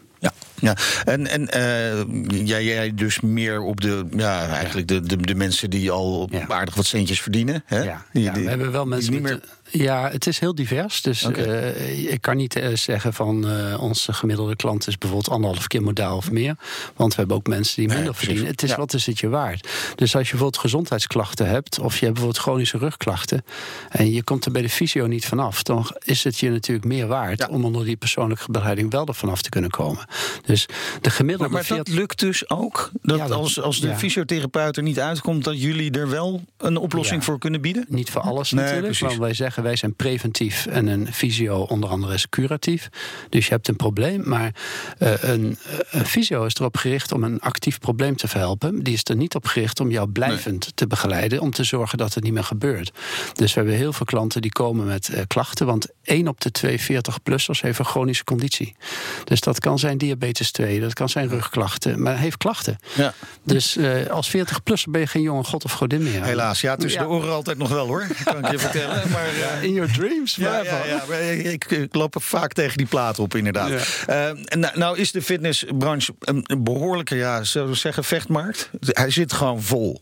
Ja, 0.60 0.75
en, 1.03 1.27
en 1.27 1.41
uh, 1.57 2.48
jij, 2.48 2.63
jij 2.63 2.93
dus 2.93 3.19
meer 3.19 3.62
op 3.62 3.81
de, 3.81 4.05
ja, 4.15 4.48
eigenlijk 4.48 4.88
de, 4.88 5.01
de, 5.01 5.17
de 5.17 5.36
mensen 5.36 5.69
die 5.69 5.91
al 5.91 6.27
Ja. 6.31 6.48
aardig 6.48 6.75
wat 6.75 6.86
centjes 6.86 7.22
verdienen. 7.22 7.63
Hè? 7.65 7.81
Ja, 7.83 8.05
Die- 8.13 8.24
ja, 8.24 8.33
die- 8.33 8.43
we 8.43 8.50
hebben 8.50 8.72
wel 8.72 8.81
die 8.83 8.89
mensen 8.93 9.13
niet 9.13 9.22
meer. 9.22 9.39
Ja, 9.72 10.10
het 10.12 10.27
is 10.27 10.39
heel 10.39 10.55
divers. 10.55 11.01
Dus 11.01 11.24
eh, 11.24 12.12
ik 12.12 12.22
kan 12.22 12.38
niet 12.38 12.55
eh, 12.55 12.75
zeggen 12.75 13.13
van 13.13 13.48
eh, 13.50 13.81
onze 13.83 14.13
gemiddelde 14.13 14.55
klant 14.55 14.88
is 14.88 14.98
bijvoorbeeld 14.98 15.33
anderhalf 15.33 15.67
keer 15.67 15.81
modaal 15.81 16.17
of 16.17 16.31
meer. 16.31 16.55
Want 16.95 17.12
we 17.13 17.19
hebben 17.19 17.38
ook 17.38 17.48
mensen 17.48 17.75
die 17.75 17.95
minder 17.95 18.15
verdienen. 18.15 18.45
Het 18.45 18.63
is 18.63 18.69
Ja. 18.69 18.75
wat 18.77 18.93
is 18.93 19.05
het 19.05 19.19
je 19.19 19.29
waard. 19.29 19.67
Dus 19.95 20.15
als 20.15 20.24
je 20.24 20.29
bijvoorbeeld 20.29 20.57
gezondheidsklachten 20.62 21.48
hebt, 21.48 21.79
of 21.79 21.91
je 21.93 22.00
hebt 22.05 22.13
bijvoorbeeld 22.13 22.43
chronische 22.43 22.77
rugklachten. 22.77 23.45
en 23.89 24.12
je 24.12 24.24
komt 24.24 24.45
er 24.45 24.51
bij 24.51 24.62
de 24.62 24.69
fysio 24.69 25.07
niet 25.07 25.25
vanaf, 25.25 25.63
dan 25.63 25.88
is 26.03 26.24
het 26.24 26.39
je 26.39 26.50
natuurlijk 26.50 26.88
meer 26.88 27.07
waard 27.07 27.39
Ja. 27.39 27.48
om 27.48 27.65
onder 27.65 27.86
die 27.86 27.95
persoonlijke 27.95 28.51
begeleiding 28.51 28.91
wel 28.91 29.05
er 29.07 29.15
vanaf 29.15 29.41
te 29.41 29.50
kunnen 29.50 29.69
komen. 29.69 30.05
Dus 30.46 30.66
de 31.02 31.10
gemiddelde 31.10 31.54
Maar, 31.54 31.62
maar 31.70 31.78
dat 31.78 31.86
40 31.88 31.94
lukt 31.94 32.20
dus 32.20 32.50
ook? 32.50 32.90
Dat, 33.02 33.18
Ja, 33.18 33.28
dat- 33.28 33.38
als, 33.38 33.62
als 33.62 33.80
de 33.80 33.88
ja. 33.88 33.98
fysiotherapeut 33.98 34.78
er 34.78 34.84
niet 34.84 35.00
uitkomt... 35.00 35.44
dat 35.44 35.62
jullie 35.62 35.92
er 35.92 36.10
wel 36.10 36.42
een 36.58 36.78
oplossing 36.78 37.20
Ja. 37.20 37.26
voor 37.26 37.40
kunnen 37.40 37.62
bieden? 37.62 37.86
Niet 37.88 38.10
voor 38.10 38.22
alles 38.22 38.52
Nee, 38.52 38.60
natuurlijk. 38.64 38.86
precies. 38.88 39.08
Want 39.08 39.20
wij 39.20 39.34
zeggen 39.34 39.64
wij 39.64 39.76
zijn 39.76 39.96
preventief 39.96 40.66
en 40.66 40.88
een 40.88 41.14
fysio 41.14 41.60
onder 41.62 41.90
andere 41.90 42.14
is 42.14 42.30
curatief. 42.30 42.90
Dus 43.30 43.46
je 43.46 43.52
hebt 43.52 43.68
een 43.68 43.76
probleem. 43.76 44.22
Maar 44.30 44.56
eh, 44.98 45.12
een, 45.24 45.58
een 45.92 46.06
fysio 46.06 46.46
is 46.46 46.56
erop 46.56 46.78
gericht 46.78 47.12
om 47.12 47.24
een 47.24 47.40
actief 47.40 47.80
probleem 47.80 48.16
te 48.16 48.28
verhelpen. 48.28 48.84
Die 48.84 48.94
is 48.94 49.02
er 49.04 49.16
niet 49.16 49.36
op 49.36 49.46
gericht 49.46 49.80
om 49.80 49.92
jou 49.92 50.08
blijvend 50.10 50.72
te 50.76 50.88
begeleiden. 50.88 51.40
Om 51.40 51.52
te 51.52 51.64
zorgen 51.64 51.98
dat 51.98 52.14
het 52.14 52.24
niet 52.24 52.34
meer 52.34 52.44
gebeurt. 52.44 52.92
Dus 53.34 53.54
we 53.54 53.60
hebben 53.60 53.78
heel 53.78 53.94
veel 53.94 54.06
klanten 54.06 54.42
die 54.42 54.52
komen 54.52 54.86
met 54.86 55.10
eh, 55.10 55.22
klachten. 55.28 55.66
Want 55.66 55.88
1 56.04 56.28
op 56.28 56.42
de 56.42 56.52
2 56.52 56.80
40-plussers 56.82 57.62
heeft 57.62 57.80
een 57.80 57.86
chronische 57.86 58.24
conditie. 58.24 58.76
Dus 59.24 59.40
dat 59.42 59.60
kan 59.60 59.80
zijn 59.80 59.98
diabetes 59.98 60.32
2, 60.34 60.80
dat 60.80 60.94
kan 60.94 61.10
zijn 61.10 61.30
rugklachten. 61.30 62.02
Maar 62.02 62.13
hij 62.13 62.22
heeft 62.22 62.38
klachten. 62.38 62.78
Ja. 62.96 63.13
Dus 63.44 63.75
eh, 63.78 64.08
als 64.10 64.30
40-plusser 64.38 64.90
ben 64.92 65.02
je 65.02 65.08
geen 65.08 65.22
jonge 65.22 65.44
god 65.44 65.63
of 65.66 65.72
godin 65.72 66.04
meer. 66.04 66.24
Helaas, 66.24 66.62
ja, 66.62 66.75
tussen 66.75 67.02
Ja. 67.02 67.08
de 67.08 67.13
oren 67.13 67.34
altijd 67.34 67.58
nog 67.58 67.70
wel 67.70 67.86
hoor. 67.88 68.08
Kan 68.24 68.38
ik 68.46 68.52
je 68.52 68.60
vertellen. 68.70 69.10
Maar, 69.12 69.28
eh, 69.28 69.63
In 69.63 69.74
your 69.74 69.92
dreams, 69.94 70.36
Ja, 70.36 70.63
ja, 70.63 70.86
ja, 70.86 71.04
maar 71.10 71.22
ik, 71.22 71.66
ik 71.66 71.96
loop 71.96 72.16
vaak 72.20 72.54
tegen 72.54 72.78
die 72.78 72.88
plaat 72.88 73.20
op, 73.20 73.36
inderdaad. 73.36 73.72
En 74.08 74.60
nou, 74.60 74.78
nou 74.78 74.98
is 74.98 75.12
de 75.12 75.22
fitnessbranche 75.22 76.13
een 76.20 76.42
een 76.44 76.63
behoorlijke, 76.63 77.16
ja, 77.16 77.44
zullen 77.44 77.70
we 77.70 77.75
zeggen, 77.75 78.04
vechtmarkt. 78.04 78.70
Hij 78.80 79.10
zit 79.10 79.34
gewoon 79.34 79.62
vol. 79.62 80.02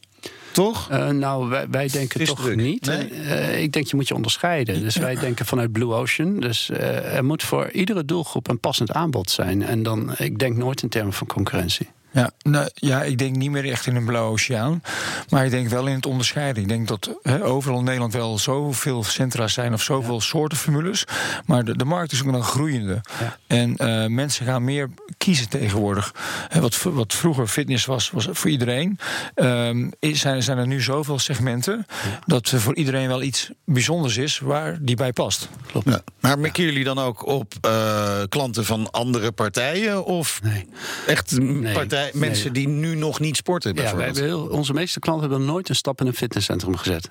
Toch? 0.51 0.89
Eh, 0.89 1.10
nou, 1.10 1.50
wij, 1.50 1.70
wij 1.70 1.88
denken 1.88 2.25
toch 2.25 2.55
niet. 2.55 2.86
Nee? 2.86 3.10
Eh, 3.10 3.62
ik 3.62 3.72
denk 3.72 3.88
je 3.88 3.96
moet 3.96 4.08
je 4.08 4.15
onderscheiden. 4.15 4.81
Dus 4.81 4.96
wij 4.96 5.15
denken 5.15 5.46
vanuit 5.46 5.72
Blue 5.72 5.93
Ocean. 5.93 6.39
Dus 6.39 6.70
eh, 6.70 7.15
er 7.15 7.25
moet 7.25 7.43
voor 7.43 7.72
iedere 7.72 8.05
doelgroep 8.05 8.50
een 8.50 8.60
passend 8.60 8.91
aanbod 8.91 9.29
zijn. 9.29 9.63
En 9.63 9.84
dan, 9.84 10.13
ik 10.17 10.39
denk 10.39 10.55
nooit 10.55 10.81
in 10.81 10.89
termen 10.89 11.13
van 11.13 11.27
concurrentie. 11.27 11.89
Ja, 12.13 12.32
nou, 12.41 12.70
ja, 12.74 13.03
ik 13.03 13.18
denk 13.18 13.36
niet 13.36 13.51
meer 13.51 13.70
echt 13.70 13.86
in 13.88 13.96
een 13.96 14.06
blauwe 14.06 14.32
oceaan. 14.32 14.82
Maar 15.30 15.46
ik 15.46 15.51
denk 15.51 15.70
wel 15.70 15.88
in 15.88 15.96
het 15.96 16.06
onderscheiden. 16.06 16.62
Ik 16.63 16.70
denk 16.70 16.88
dat 16.88 17.18
hè, 17.22 17.44
overal 17.44 17.77
in 17.77 17.84
Nederland 17.84 18.13
wel 18.13 18.38
zoveel 18.39 19.03
centra's 19.03 19.53
zijn 19.53 19.74
of 19.74 19.82
zoveel 19.82 20.22
soorten 20.22 20.58
formules. 20.58 21.06
Maar 21.46 21.63
de, 21.63 21.77
de 21.77 21.86
markt 21.86 22.12
is 22.12 22.24
ook 22.25 22.34
een 22.34 22.44
groeiende. 22.44 23.01
Ja. 23.20 23.38
En 23.48 23.77
eh, 23.77 24.06
mensen 24.08 24.46
gaan 24.46 24.63
meer 24.63 24.89
kiezen 25.18 25.50
tegenwoordig. 25.50 26.13
Hè, 26.50 26.60
wat, 26.62 26.82
wat 26.84 27.13
vroeger 27.13 27.48
fitness 27.48 27.86
was, 27.86 28.10
was 28.12 28.27
voor 28.32 28.50
iedereen. 28.50 29.00
ehm, 29.36 29.89
is- 30.00 30.20
zijn, 30.20 30.44
zijn 30.44 30.58
er 30.58 30.68
nu 30.68 30.82
zoveel 30.82 31.20
segmenten. 31.20 31.86
dat 32.25 32.48
er 32.51 32.62
voor 32.62 32.75
iedereen 32.75 33.08
wel 33.08 33.22
iets 33.22 33.50
bijzonders 33.65 34.18
is 34.18 34.39
waar 34.39 34.77
die 34.82 34.96
bij 34.96 35.13
past. 35.13 35.50
Ja. 35.86 36.01
Maar 36.20 36.39
merken 36.39 36.63
jullie 36.63 36.84
dan 36.84 37.00
ook 37.00 37.25
op 37.25 37.53
eh, 37.62 38.22
klanten 38.30 38.65
van 38.65 38.91
andere 38.91 39.32
partijen? 39.32 40.06
Of 40.06 40.39
Nee. 40.44 40.68
echt 41.08 41.39
Nee. 41.39 41.74
Mensen 42.13 42.53
die 42.53 42.67
nu 42.67 42.96
nog 42.96 43.20
niet 43.20 43.36
sporten? 43.36 43.70
Ja, 43.70 43.75
wij 43.75 43.84
bijvoorbeeld? 43.84 44.17
hebben 44.17 44.39
heel, 44.39 44.58
onze 44.58 44.74
meeste 44.74 45.00
klanten 45.00 45.29
hebben 45.29 45.48
nooit 45.48 45.70
een 45.70 45.75
stap 45.75 46.01
in 46.01 46.08
een 46.08 46.13
fitnesscentrum 46.13 46.77
gezet. 46.77 47.10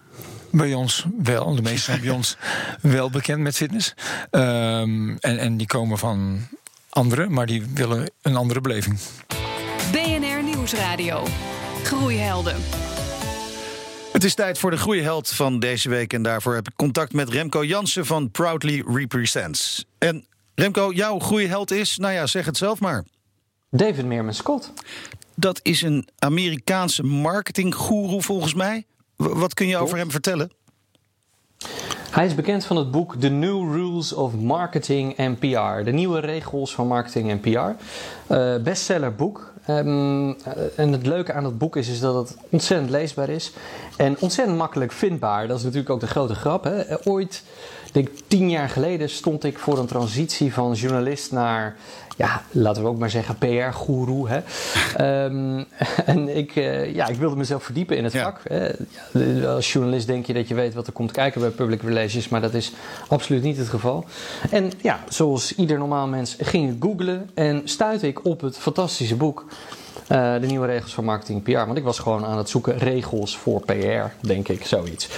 Bij 0.51 0.75
ons 0.75 1.05
wel. 1.23 1.55
De 1.55 1.63
meesten 1.63 1.83
zijn 1.83 2.01
bij 2.01 2.11
ons 2.11 2.37
wel 2.81 3.11
bekend 3.11 3.41
met 3.41 3.57
fitness. 3.57 3.95
Ehm, 4.31 5.17
en, 5.19 5.39
en 5.39 5.57
die 5.57 5.67
komen 5.67 5.99
van 5.99 6.49
anderen, 6.91 7.33
maar 7.33 7.47
die 7.47 7.63
willen 7.75 8.11
een 8.23 8.37
andere 8.37 8.61
beleving. 8.61 8.99
BNR 9.93 10.43
Nieuwsradio. 10.43 11.27
Groeihelden. 11.85 12.57
Het 14.13 14.25
is 14.25 14.35
tijd 14.35 14.59
voor 14.59 14.71
de 14.71 14.77
groeiheld 14.77 15.29
van 15.29 15.59
deze 15.59 15.89
week. 15.89 16.13
En 16.13 16.23
daarvoor 16.23 16.55
heb 16.55 16.69
ik 16.69 16.77
contact 16.77 17.13
met 17.13 17.29
Remco 17.29 17.65
Jansen 17.65 18.07
van 18.07 18.31
Proudly 18.31 18.85
Represents. 18.87 19.85
En 19.99 20.27
Remco, 20.55 20.93
jouw 20.93 21.19
groeiheld 21.19 21.71
is, 21.71 21.97
nou 21.97 22.13
ja, 22.13 22.27
zeg 22.27 22.45
het 22.45 22.57
zelf 22.57 22.81
maar. 22.81 23.05
David 23.71 24.05
Meerman 24.05 24.35
Scott. 24.35 24.73
Dat 25.35 25.61
is 25.63 25.83
een 25.83 26.09
Amerikaanse 26.19 27.03
marketinggoeroe 27.03 28.23
volgens 28.23 28.55
mij. 28.55 28.87
Wat 29.17 29.55
kun 29.55 29.67
je 29.67 29.77
over 29.77 29.97
hem 29.97 30.11
vertellen? 30.11 30.51
Hij 32.11 32.27
is 32.27 32.35
bekend 32.35 32.65
van 32.65 32.77
het 32.77 32.91
boek 32.91 33.17
The 33.17 33.29
New 33.29 33.73
Rules 33.73 34.13
of 34.13 34.35
Marketing 34.35 35.19
and 35.19 35.39
PR. 35.39 35.85
De 35.85 35.93
nieuwe 35.93 36.19
regels 36.21 36.75
van 36.75 36.87
marketing 36.87 37.31
en 37.31 37.41
PR. 37.41 37.85
Eh 38.35 38.57
bestseller 38.63 39.15
boek. 39.15 39.53
Ehm, 39.67 40.31
eh, 40.31 40.79
en 40.79 40.93
het 40.93 41.07
leuke 41.07 41.33
aan 41.33 41.43
dat 41.43 41.59
boek 41.59 41.77
is, 41.77 41.89
is 41.89 42.01
dat 42.01 42.15
het 42.15 42.37
ontzettend 42.49 42.91
leesbaar 42.91 43.29
is. 43.29 43.53
En 43.97 44.17
ontzettend 44.21 44.59
makkelijk 44.59 44.93
vindbaar. 44.93 45.49
Dat 45.49 45.59
is 45.59 45.63
natuurlijk 45.63 45.91
ook 45.91 46.01
de 46.01 46.07
grote 46.07 46.35
grap. 46.35 46.65
Hè? 46.65 47.07
Ooit, 47.09 47.43
ik 47.93 47.97
denk 48.07 48.09
tien 48.27 48.51
jaar 48.51 48.69
geleden, 48.69 49.11
stond 49.11 49.45
ik 49.45 49.59
voor 49.59 49.79
een 49.79 49.87
transitie 49.87 50.53
van 50.53 50.73
journalist 50.73 51.33
naar... 51.33 51.77
Ja, 52.17 52.43
laten 52.51 52.83
we 52.83 52.89
ook 52.89 52.99
maar 52.99 53.11
zeggen 53.11 53.39
PR-goeroe. 53.39 54.29
hè. 54.29 54.41
Ehm, 55.25 55.65
en 56.05 56.37
ik, 56.37 56.57
eh, 56.57 56.95
ja, 56.95 57.07
ik 57.09 57.17
wilde 57.17 57.37
mezelf 57.37 57.63
verdiepen 57.65 57.97
in 57.97 58.05
het 58.05 58.13
Ja. 58.13 58.23
vak. 58.23 58.41
hè. 58.49 58.69
Ja, 59.41 59.53
als 59.53 59.73
journalist 59.73 60.07
denk 60.07 60.27
je 60.27 60.33
dat 60.33 60.49
je 60.49 60.55
weet 60.55 60.75
wat 60.75 60.87
er 60.87 60.93
komt 60.93 61.11
kijken 61.13 61.41
bij 61.41 61.51
public 61.51 61.83
relations, 61.83 62.29
maar 62.29 62.41
dat 62.41 62.55
is 62.55 62.73
absoluut 63.09 63.43
niet 63.43 63.57
het 63.57 63.69
geval. 63.69 64.05
En 64.51 64.71
ja, 64.83 65.01
zoals 65.09 65.55
ieder 65.55 65.79
normaal 65.79 66.07
mens 66.07 66.37
ging 66.39 66.71
ik 66.71 66.77
googlen 66.83 67.31
en 67.35 67.61
stuitte 67.65 68.07
ik 68.07 68.25
op 68.25 68.41
het 68.41 68.59
fantastische 68.59 69.17
boek. 69.17 69.45
Eh, 70.07 70.33
de 70.41 70.47
nieuwe 70.47 70.67
regels 70.67 70.95
voor 70.95 71.05
marketing 71.05 71.43
PR. 71.43 71.51
Want 71.53 71.77
ik 71.77 71.85
was 71.85 71.99
gewoon 71.99 72.25
aan 72.25 72.39
het 72.39 72.49
zoeken 72.49 72.79
regels 72.79 73.37
voor 73.39 73.61
PR, 73.61 74.27
denk 74.27 74.49
ik, 74.49 74.67
zoiets. 74.67 75.09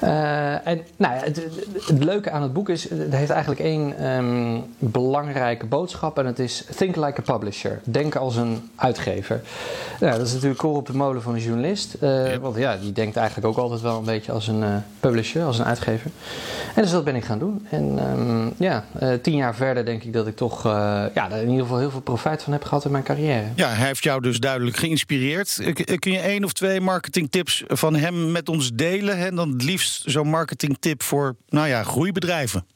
Eh, 0.00 0.66
en 0.66 0.80
nou 0.96 1.14
ja, 1.14 1.20
het, 1.24 1.36
het- 1.36 1.86
het 1.86 2.04
leuke 2.04 2.30
aan 2.30 2.42
het 2.42 2.52
boek 2.52 2.68
is, 2.68 2.90
het 2.90 3.12
heeft 3.14 3.30
eigenlijk 3.30 3.60
één 3.60 3.98
ehm, 3.98 4.60
belangrijke 4.78 5.66
boodschap. 5.66 6.18
En 6.18 6.26
het 6.26 6.38
is 6.38 6.64
think 6.76 6.96
like 6.96 7.20
a 7.20 7.32
publisher. 7.32 7.80
Denk 7.84 8.16
als 8.16 8.36
een 8.36 8.70
uitgever. 8.76 9.40
Nou, 10.00 10.18
dat 10.18 10.26
is 10.26 10.32
natuurlijk 10.32 10.60
kool 10.60 10.74
op 10.74 10.86
de 10.86 10.94
molen 10.96 11.22
van 11.22 11.34
een 11.34 11.40
journalist. 11.40 11.94
eh, 11.94 12.34
Want 12.40 12.56
ja, 12.56 12.76
die 12.76 12.92
denkt 12.92 13.16
eigenlijk 13.16 13.46
ook 13.46 13.56
altijd 13.56 13.80
wel 13.80 13.98
een 13.98 14.04
beetje 14.04 14.32
als 14.32 14.48
een 14.48 14.64
publisher, 15.00 15.44
als 15.44 15.58
een 15.58 15.64
uitgever. 15.64 16.10
En 16.74 16.82
dus 16.82 16.90
dat 16.90 17.04
ben 17.04 17.16
ik 17.16 17.24
gaan 17.24 17.38
doen. 17.38 17.66
En 17.70 17.98
ehm, 17.98 18.48
ja, 18.64 18.84
tien 19.22 19.36
jaar 19.36 19.54
verder 19.54 19.84
denk 19.84 20.02
ik 20.02 20.12
dat 20.12 20.26
ik 20.26 20.36
toch 20.36 20.62
ja, 20.64 21.10
daar 21.28 21.38
in 21.42 21.48
ieder 21.48 21.62
geval 21.62 21.78
heel 21.78 21.90
veel 21.90 22.00
profijt 22.00 22.42
van 22.42 22.52
heb 22.52 22.64
gehad 22.64 22.84
in 22.84 22.90
mijn 22.90 23.04
carrière. 23.04 23.44
Ja, 23.54 23.68
hij 23.68 23.86
heeft 23.86 24.02
jou 24.04 24.17
dus 24.22 24.38
duidelijk 24.38 24.76
geïnspireerd. 24.76 25.58
Eh, 25.62 25.72
k- 25.74 26.00
Kun 26.00 26.12
je 26.12 26.18
één 26.18 26.44
of 26.44 26.52
twee 26.52 26.80
marketingtips 26.80 27.62
van 27.66 27.96
hem 27.96 28.32
met 28.32 28.48
ons 28.48 28.70
delen? 28.74 29.16
En 29.16 29.34
dan 29.34 29.50
het 29.52 29.62
liefst 29.62 30.02
zo'n 30.06 30.28
marketingtip 30.28 31.02
voor, 31.02 31.36
nou 31.48 31.68
ja, 31.68 31.82
groeibedrijven. 31.82 32.66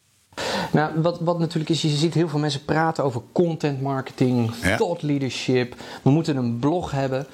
Nou, 0.72 1.00
wat, 1.00 1.20
wat 1.20 1.38
natuurlijk 1.38 1.70
is, 1.70 1.82
je 1.82 1.88
ziet 1.88 2.14
heel 2.14 2.28
veel 2.28 2.38
mensen 2.38 2.64
praten 2.64 3.04
over 3.04 3.22
content 3.32 3.80
marketing, 3.80 4.52
Ja. 4.62 4.76
thought 4.76 5.02
leadership. 5.02 5.75
We 6.02 6.11
moeten 6.11 6.37
een 6.37 6.58
blog 6.58 6.90
hebben. 6.90 7.26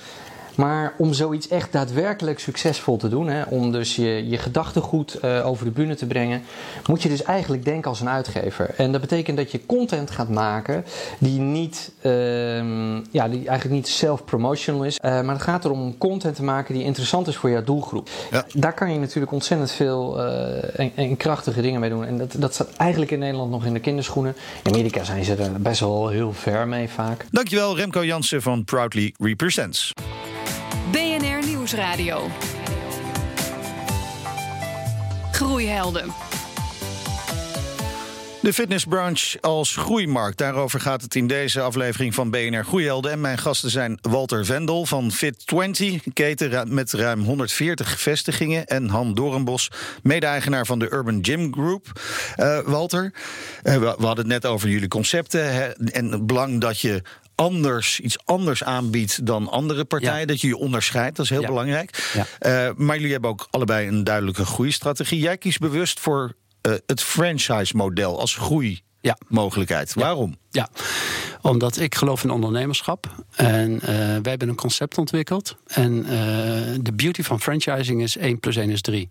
Maar 0.59 0.95
om 0.97 1.13
zoiets 1.13 1.49
echt 1.49 1.73
daadwerkelijk 1.73 2.39
succesvol 2.39 2.97
te 2.97 3.09
doen, 3.09 3.29
hè, 3.29 3.43
om 3.43 3.73
dus 3.73 3.97
je, 3.97 4.29
je 4.29 4.39
gedachtegoed 4.39 5.15
eh, 5.15 5.47
over 5.47 5.65
de 5.65 5.71
bühne 5.71 5.95
te 5.95 6.07
brengen, 6.07 6.43
moet 6.87 7.03
je 7.03 7.09
dus 7.09 7.23
eigenlijk 7.23 7.65
denken 7.65 7.91
als 7.91 8.01
een 8.01 8.09
uitgever. 8.09 8.75
En 8.77 8.93
dat 8.93 9.01
betekent 9.01 9.37
dat 9.37 9.51
je 9.51 9.67
content 9.67 10.11
gaat 10.11 10.29
maken 10.29 10.85
die 11.19 11.39
niet, 11.41 11.93
ehm, 12.01 12.95
ja, 13.11 13.29
die 13.29 13.49
eigenlijk 13.49 13.71
niet 13.71 13.89
self-promotional 13.89 14.85
is. 14.85 14.99
eh, 14.99 15.11
maar 15.23 15.35
het 15.35 15.43
gaat 15.43 15.65
erom 15.65 15.81
om 15.81 15.99
content 15.99 16.37
te 16.37 16.43
maken 16.43 16.75
die 16.75 16.85
interessant 16.85 17.27
is 17.27 17.37
voor 17.37 17.51
jouw 17.51 17.65
doelgroep. 17.65 18.09
Ja. 18.31 18.45
Daar 18.53 18.75
kan 18.75 18.93
je 18.93 18.99
natuurlijk 18.99 19.33
ontzettend 19.33 19.71
veel 19.71 20.25
eh, 20.25 20.81
en, 20.81 20.93
en 20.95 21.17
krachtige 21.17 21.61
dingen 21.61 21.81
mee 21.81 21.91
doen. 21.91 22.05
En 22.05 22.19
dat, 22.19 22.35
dat 22.39 22.55
staat 22.55 22.69
eigenlijk 22.77 23.11
in 23.11 23.19
Nederland 23.19 23.51
nog 23.51 23.65
in 23.65 23.73
de 23.73 23.81
kinderschoenen. 23.81 24.37
In 24.63 24.73
Amerika 24.73 25.05
zijn 25.05 25.25
ze 25.25 25.35
er 25.35 25.53
best 25.61 25.81
wel 25.81 26.09
heel 26.09 26.33
ver 26.33 26.69
mee 26.69 26.89
vaak. 26.89 27.27
Dankjewel, 27.31 27.77
Remco 27.77 28.05
Jansen 28.05 28.43
van 28.43 28.65
Proudly 28.65 29.15
Represents. 29.19 29.93
Nieuwsradio. 31.79 32.31
Groeihelden. 35.33 36.13
De 38.43 38.53
fitnessbranche 38.53 39.41
als 39.41 39.77
groeimarkt. 39.77 40.39
Daarover 40.39 40.81
gaat 40.81 41.03
het 41.03 41.15
in 41.15 41.27
deze 41.27 41.61
aflevering 41.61 42.15
van 42.15 42.31
BNR 42.31 42.65
Groeihelden. 42.65 43.11
En 43.11 43.21
mijn 43.21 43.39
gasten 43.39 43.71
zijn 43.71 43.99
Walter 44.01 44.45
Vendel 44.45 44.87
van 44.87 45.13
Fit20, 45.13 45.79
een 45.79 46.13
keten 46.13 46.75
met 46.75 46.93
ruim 46.93 47.21
140 47.21 48.01
vestigingen. 48.01 48.67
En 48.67 48.89
Han 48.89 49.15
Dorenbos, 49.15 49.71
mede-eigenaar 50.03 50.67
van 50.67 50.79
de 50.79 50.93
Urban 50.93 51.19
Gym 51.23 51.53
Group. 51.53 52.01
Eh, 52.37 52.59
Walter, 52.61 53.13
eh, 53.63 53.77
we, 53.77 53.87
hadden 53.87 54.17
het 54.17 54.27
net 54.27 54.47
over 54.47 54.69
jullie 54.69 54.89
concepten 54.89 55.77
en 55.93 56.13
het 56.13 56.27
belang 56.27 56.61
dat 56.61 56.81
je 56.81 57.03
anders, 57.39 58.01
iets 58.01 58.19
anders 58.25 58.65
aanbiedt 58.65 59.27
dan 59.27 59.49
andere 59.49 59.85
partijen. 59.85 60.21
Ja. 60.21 60.27
Dat 60.27 60.41
je 60.41 60.47
je 60.49 60.57
onderscheidt, 60.57 61.17
dat 61.17 61.25
is 61.25 61.31
heel 61.31 61.41
Ja. 61.41 61.47
belangrijk. 61.49 62.11
Ja. 62.15 62.27
Eh, 62.39 62.75
maar 62.77 62.97
jullie 62.97 63.13
hebben 63.13 63.31
ook 63.31 63.49
allebei 63.51 63.89
een 63.89 64.05
duidelijke 64.05 64.45
groeistrategie. 64.45 65.19
Jij 65.19 65.39
kiest 65.39 65.59
bewust 65.59 66.01
voor 66.01 66.37
eh, 66.61 66.73
het 66.87 67.03
franchise-model 67.03 68.21
als 68.21 68.35
groeimogelijkheid. 68.35 69.95
Waarom? 69.95 70.37
Ja, 70.51 70.69
omdat 71.41 71.79
ik 71.81 71.95
geloof 71.95 72.25
in 72.25 72.31
ondernemerschap. 72.31 73.07
En 73.35 73.81
eh, 73.81 73.89
wij 73.97 74.21
hebben 74.23 74.49
een 74.49 74.55
concept 74.55 74.99
ontwikkeld. 74.99 75.57
En 75.67 75.93
uh, 75.93 76.09
de 76.81 76.93
beauty 76.93 77.23
van 77.23 77.41
franchising 77.41 78.03
is 78.03 78.17
1 78.17 78.41
plus 78.41 78.57
1 78.57 78.71
is 78.71 78.81
3. 78.81 79.09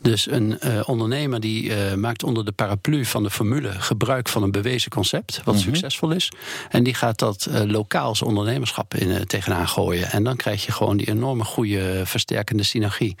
Dus 0.00 0.30
een 0.30 0.58
uh, 0.64 0.80
ondernemer 0.86 1.40
die 1.40 1.72
maakt 1.96 2.22
onder 2.22 2.44
de 2.44 2.52
paraplu 2.52 3.04
van 3.04 3.22
de 3.22 3.30
formule 3.30 3.70
gebruik 3.70 4.28
van 4.28 4.42
een 4.42 4.50
bewezen 4.50 4.90
concept, 4.90 5.40
wat 5.44 5.54
mm 5.54 5.60
-hmm. 5.60 5.74
succesvol 5.74 6.10
is. 6.10 6.32
En 6.68 6.82
die 6.82 6.94
gaat 6.94 7.18
dat 7.18 7.48
lokaal 7.66 8.08
als 8.08 8.22
ondernemerschap 8.22 8.94
in, 8.94 9.26
tegenaan 9.26 9.68
gooien. 9.68 10.10
En 10.10 10.24
dan 10.24 10.36
krijg 10.36 10.66
je 10.66 10.72
gewoon 10.72 10.96
die 10.96 11.08
enorme 11.08 11.44
goede 11.44 12.02
versterkende 12.04 12.62
synergie. 12.62 13.16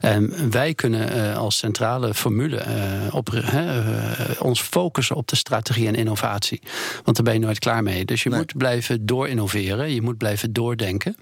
En 0.00 0.50
wij 0.50 0.74
kunnen 0.74 1.36
als 1.36 1.56
centrale 1.56 2.14
formule 2.14 2.64
op, 3.10 3.28
ons 4.38 4.60
focussen 4.60 5.16
op 5.16 5.28
de 5.28 5.36
strategie 5.36 5.86
en 5.86 5.94
innovatie. 5.94 6.60
Want 7.04 7.16
daar 7.16 7.24
ben 7.24 7.34
je 7.34 7.40
nooit 7.40 7.58
klaar 7.58 7.82
mee. 7.82 8.04
Dus 8.04 8.22
je 8.22 8.28
nee. 8.28 8.38
moet 8.38 8.56
blijven 8.56 9.06
doorinnoveren, 9.06 9.94
je 9.94 10.02
moet 10.02 10.18
blijven 10.18 10.52
doordenken. 10.52 11.16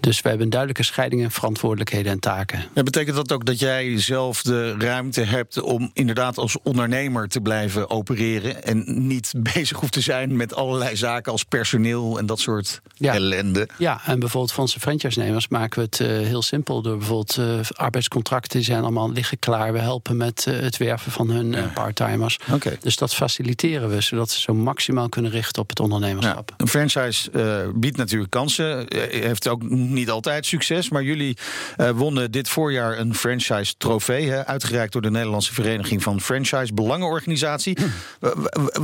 Dus 0.00 0.20
we 0.20 0.28
hebben 0.28 0.44
een 0.44 0.52
duidelijke 0.52 0.84
scheiding 0.84 1.22
in 1.22 1.30
verantwoordelijkheden 1.30 2.12
en 2.12 2.18
taken. 2.18 2.64
Ja, 2.74 2.82
betekent 2.82 3.16
dat 3.16 3.32
ook 3.32 3.44
dat 3.44 3.58
jij 3.58 4.00
zelf 4.00 4.42
de 4.42 4.74
ruimte 4.78 5.20
hebt 5.20 5.60
om 5.60 5.90
inderdaad 5.92 6.38
als 6.38 6.56
ondernemer 6.62 7.28
te 7.28 7.40
blijven 7.40 7.90
opereren 7.90 8.64
en 8.64 9.06
niet 9.06 9.32
bezig 9.54 9.80
hoeft 9.80 9.92
te 9.92 10.00
zijn 10.00 10.36
met 10.36 10.54
allerlei 10.54 10.96
zaken 10.96 11.32
als 11.32 11.44
personeel 11.44 12.18
en 12.18 12.26
dat 12.26 12.40
soort 12.40 12.80
ja. 12.94 13.14
ellende? 13.14 13.68
Ja, 13.78 14.00
en 14.06 14.18
bijvoorbeeld 14.18 14.52
voor 14.52 14.62
onze 14.62 14.80
franchise-nemers 14.80 15.48
maken 15.48 15.78
we 15.78 15.84
het 15.84 16.00
uh, 16.00 16.26
heel 16.26 16.42
simpel 16.42 16.82
door 16.82 16.96
bijvoorbeeld 16.96 17.36
uh, 17.36 17.60
arbeidscontracten 17.72 18.62
zijn 18.62 18.82
allemaal 18.82 19.12
liggen 19.12 19.38
klaar. 19.38 19.72
We 19.72 19.78
helpen 19.78 20.16
met 20.16 20.46
uh, 20.48 20.58
het 20.60 20.76
werven 20.76 21.12
van 21.12 21.30
hun 21.30 21.72
parttimers. 21.72 22.38
Okay. 22.52 22.78
Dus 22.80 22.96
dat 22.96 23.14
faciliteren 23.14 23.88
we 23.88 24.00
zodat 24.00 24.30
ze 24.30 24.40
zo 24.40 24.54
maximaal 24.54 24.93
kunnen 25.08 25.30
richten 25.30 25.62
op 25.62 25.68
het 25.68 25.80
ondernemerschap. 25.80 26.48
Ja. 26.50 26.54
Een 26.56 26.68
franchise 26.68 27.30
biedt 27.74 27.96
natuurlijk 27.96 28.30
kansen, 28.30 28.86
heeft 29.10 29.48
ook 29.48 29.62
niet 29.68 30.10
altijd 30.10 30.46
succes. 30.46 30.88
Maar 30.88 31.02
jullie 31.02 31.36
uh, 31.76 31.90
wonnen 31.90 32.30
dit 32.30 32.48
voorjaar 32.48 32.98
een 32.98 33.14
franchise 33.14 33.74
trofee, 33.76 34.28
hè, 34.28 34.46
uitgereikt 34.46 34.92
door 34.92 35.02
de 35.02 35.10
Nederlandse 35.10 35.54
Vereniging 35.54 36.02
van 36.02 36.20
Franchise 36.20 36.74
Belangenorganisatie. 36.74 37.78
Hm. 38.20 38.28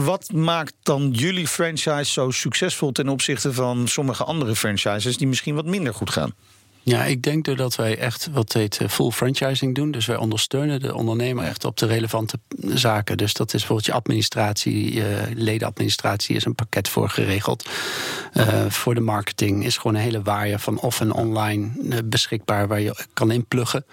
Wat 0.04 0.32
maakt 0.32 0.74
dan 0.82 1.10
jullie 1.10 1.48
franchise 1.48 2.12
zo 2.12 2.30
succesvol 2.30 2.92
ten 2.92 3.08
opzichte 3.08 3.52
van 3.52 3.88
sommige 3.88 4.24
andere 4.24 4.56
franchises 4.56 5.16
die 5.16 5.26
misschien 5.26 5.54
wat 5.54 5.66
minder 5.66 5.94
goed 5.94 6.10
gaan? 6.10 6.32
Ja, 6.90 7.04
ik 7.04 7.22
denk 7.22 7.44
doordat 7.44 7.76
wij 7.76 7.98
echt 7.98 8.28
wat 8.32 8.52
heet 8.52 8.80
full 8.88 9.10
franchising 9.10 9.74
doen. 9.74 9.90
Dus 9.90 10.06
wij 10.06 10.16
ondersteunen 10.16 10.80
de 10.80 10.94
ondernemer 10.94 11.44
echt 11.44 11.64
op 11.64 11.76
de 11.76 11.86
relevante 11.86 12.38
zaken. 12.66 13.16
Dus 13.16 13.32
dat 13.34 13.46
is 13.46 13.58
bijvoorbeeld 13.58 13.86
je 13.86 13.92
administratie, 13.92 14.94
je 14.94 15.28
ledenadministratie 15.34 16.36
is 16.36 16.44
een 16.44 16.54
pakket 16.54 16.88
voor 16.88 17.08
geregeld. 17.08 17.68
Uh, 18.34 18.64
voor 18.68 18.94
de 18.94 19.00
marketing 19.00 19.64
is 19.64 19.76
gewoon 19.76 19.94
een 19.94 20.02
hele 20.02 20.22
waaier 20.22 20.58
van 20.58 20.80
off 20.80 21.00
en 21.00 21.12
online 21.12 21.70
uh, 21.82 21.98
beschikbaar 22.04 22.68
waar 22.68 22.80
je 22.80 23.06
kan 23.12 23.30
inpluggen. 23.30 23.84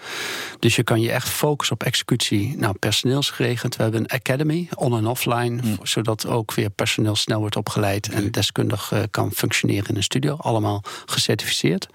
Dus 0.58 0.76
je 0.76 0.82
kan 0.82 1.00
je 1.00 1.12
echt 1.12 1.28
focussen 1.28 1.74
op 1.74 1.82
executie. 1.82 2.56
Nou, 2.56 2.74
personeelsgeregeld. 2.78 3.76
We 3.76 3.82
hebben 3.82 4.00
een 4.00 4.08
academy, 4.10 4.68
on- 4.74 4.96
en 4.96 5.06
offline, 5.06 5.62
mm. 5.62 5.78
zodat 5.82 6.26
ook 6.26 6.54
weer 6.54 6.70
personeel 6.70 7.16
snel 7.16 7.38
wordt 7.40 7.56
opgeleid 7.56 8.08
en 8.08 8.30
deskundig 8.30 8.92
kan 9.10 9.32
functioneren 9.32 9.88
in 9.88 9.96
een 9.96 10.02
studio. 10.02 10.36
Allemaal 10.36 10.82
gecertificeerd. 11.06 11.86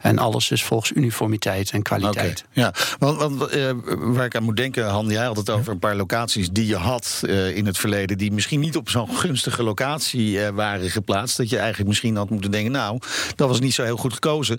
En 0.00 0.18
alles 0.18 0.47
is 0.50 0.64
volgens 0.64 0.90
uniformiteit 0.90 1.70
en 1.70 1.82
kwaliteit. 1.82 2.44
Okay. 2.50 2.64
Ja, 2.64 2.74
want, 2.98 3.18
want 3.18 3.56
uh, 3.56 3.70
waar 3.84 4.24
ik 4.24 4.36
aan 4.36 4.42
moet 4.42 4.56
denken, 4.56 4.86
Han, 4.86 5.06
jij 5.06 5.24
had 5.24 5.36
het 5.36 5.50
over 5.50 5.72
een 5.72 5.78
paar 5.78 5.96
locaties 5.96 6.50
die 6.50 6.66
je 6.66 6.76
had 6.76 7.22
uh, 7.24 7.56
in 7.56 7.66
het 7.66 7.78
verleden, 7.78 8.18
die 8.18 8.32
misschien 8.32 8.60
niet 8.60 8.76
op 8.76 8.90
zo'n 8.90 9.16
gunstige 9.16 9.62
locatie 9.62 10.32
uh, 10.32 10.48
waren 10.48 10.90
geplaatst. 10.90 11.36
Dat 11.36 11.50
je 11.50 11.58
eigenlijk 11.58 11.88
misschien 11.88 12.16
had 12.16 12.30
moeten 12.30 12.50
denken, 12.50 12.72
nou, 12.72 12.98
dat 13.36 13.48
was 13.48 13.60
niet 13.60 13.74
zo 13.74 13.82
heel 13.82 13.96
goed 13.96 14.12
gekozen. 14.12 14.58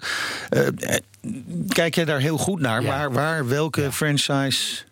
kijk 1.68 1.96
jij 1.96 2.06
daar 2.06 2.20
heel 2.20 2.38
goed 2.38 2.60
naar? 2.60 2.82
Ja. 2.82 2.88
Waar, 2.88 3.12
waar, 3.12 3.48
welke 3.48 3.82
ja. 3.82 3.92
franchise 3.92 4.88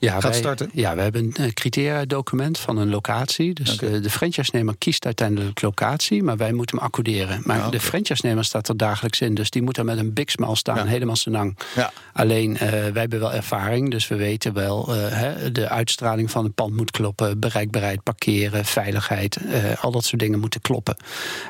ja, 0.00 0.12
gaat 0.12 0.22
wij, 0.22 0.32
starten? 0.32 0.70
Ja, 0.72 0.94
we 0.94 1.00
hebben 1.00 1.30
een 1.34 1.54
criteriadocument 1.54 2.58
van 2.58 2.76
een 2.76 2.88
locatie. 2.88 3.54
Dus 3.54 3.72
okay. 3.74 3.90
de, 3.90 4.00
de 4.00 4.10
franchise-nemer 4.10 4.74
kiest 4.78 5.04
uiteindelijk 5.04 5.62
locatie, 5.62 6.22
maar 6.22 6.36
wij 6.36 6.52
moeten 6.52 6.76
hem 6.76 6.84
accorderen. 6.84 7.42
Maar 7.44 7.56
ja, 7.56 7.66
okay. 7.66 7.78
de 7.78 7.84
franchise-nemer 7.84 8.44
staat 8.44 8.68
er 8.68 8.76
dagelijks 8.76 9.20
in, 9.20 9.34
dus 9.34 9.50
die 9.50 9.62
moet 9.62 9.76
er 9.76 9.84
met 9.84 9.98
een 9.98 10.12
big 10.12 10.30
smile 10.30 10.56
staan, 10.56 10.76
ja. 10.76 10.84
helemaal 10.84 11.16
senang. 11.16 11.58
Ja. 11.74 11.92
Alleen, 12.12 12.52
uh, 12.52 12.58
wij 12.60 12.90
hebben 12.94 13.20
wel 13.20 13.32
ervaring, 13.32 13.90
dus 13.90 14.08
we 14.08 14.16
weten 14.16 14.52
wel, 14.52 14.96
uh, 14.96 15.06
hè, 15.08 15.52
de 15.52 15.68
uitstraling 15.68 16.30
van 16.30 16.44
het 16.44 16.54
pand 16.54 16.76
moet 16.76 16.90
kloppen, 16.90 17.40
bereikbaarheid, 17.40 18.02
parkeren, 18.02 18.64
veiligheid, 18.64 19.38
uh, 19.46 19.84
al 19.84 19.90
dat 19.90 20.04
soort 20.04 20.20
dingen 20.20 20.40
moeten 20.40 20.60
kloppen. 20.60 20.96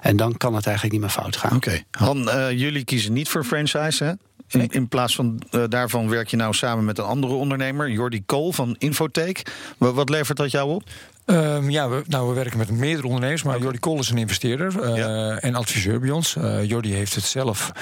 En 0.03 0.17
dan 0.17 0.37
kan 0.37 0.55
het 0.55 0.67
eigenlijk 0.67 0.95
niet 0.95 1.05
meer 1.05 1.23
fout 1.23 1.37
gaan. 1.37 1.57
Oké. 1.57 1.69
Okay. 1.69 2.09
Han, 2.09 2.57
jullie 2.57 2.85
kiezen 2.85 3.13
niet 3.13 3.29
voor 3.29 3.45
franchise, 3.45 4.05
hè? 4.05 4.13
In, 4.51 4.69
in, 4.71 4.89
plaats 4.89 5.15
van 5.15 5.43
uh, 5.51 5.65
daarvan 5.69 6.09
werk 6.09 6.29
je 6.29 6.37
nou 6.37 6.55
samen 6.55 6.85
met 6.85 6.99
een 6.99 7.05
andere 7.05 7.33
ondernemer, 7.33 7.91
Jordi 7.91 8.23
Kool 8.27 8.53
van 8.53 8.77
Infotech. 8.79 9.43
Wat 9.79 10.09
levert 10.09 10.39
dat 10.39 10.51
jou 10.51 10.71
op? 10.71 10.83
Um, 11.31 11.71
ja, 11.71 11.89
we, 11.89 12.03
nou, 12.07 12.29
we 12.29 12.35
werken 12.35 12.59
met 12.59 12.71
meerdere 12.71 13.07
ondernemers, 13.07 13.43
maar 13.43 13.53
okay. 13.53 13.65
Jordi 13.65 13.79
Kool 13.79 13.99
is 13.99 14.11
een 14.11 14.19
investeerder 14.19 14.73
uh, 14.83 14.97
ja. 14.97 15.37
en 15.37 15.55
adviseur 15.55 16.01
bij 16.01 16.11
ons. 16.11 16.35
Uh, 16.35 16.65
Jordi 16.65 16.95
heeft 16.95 17.15
het 17.15 17.25
zelf 17.25 17.73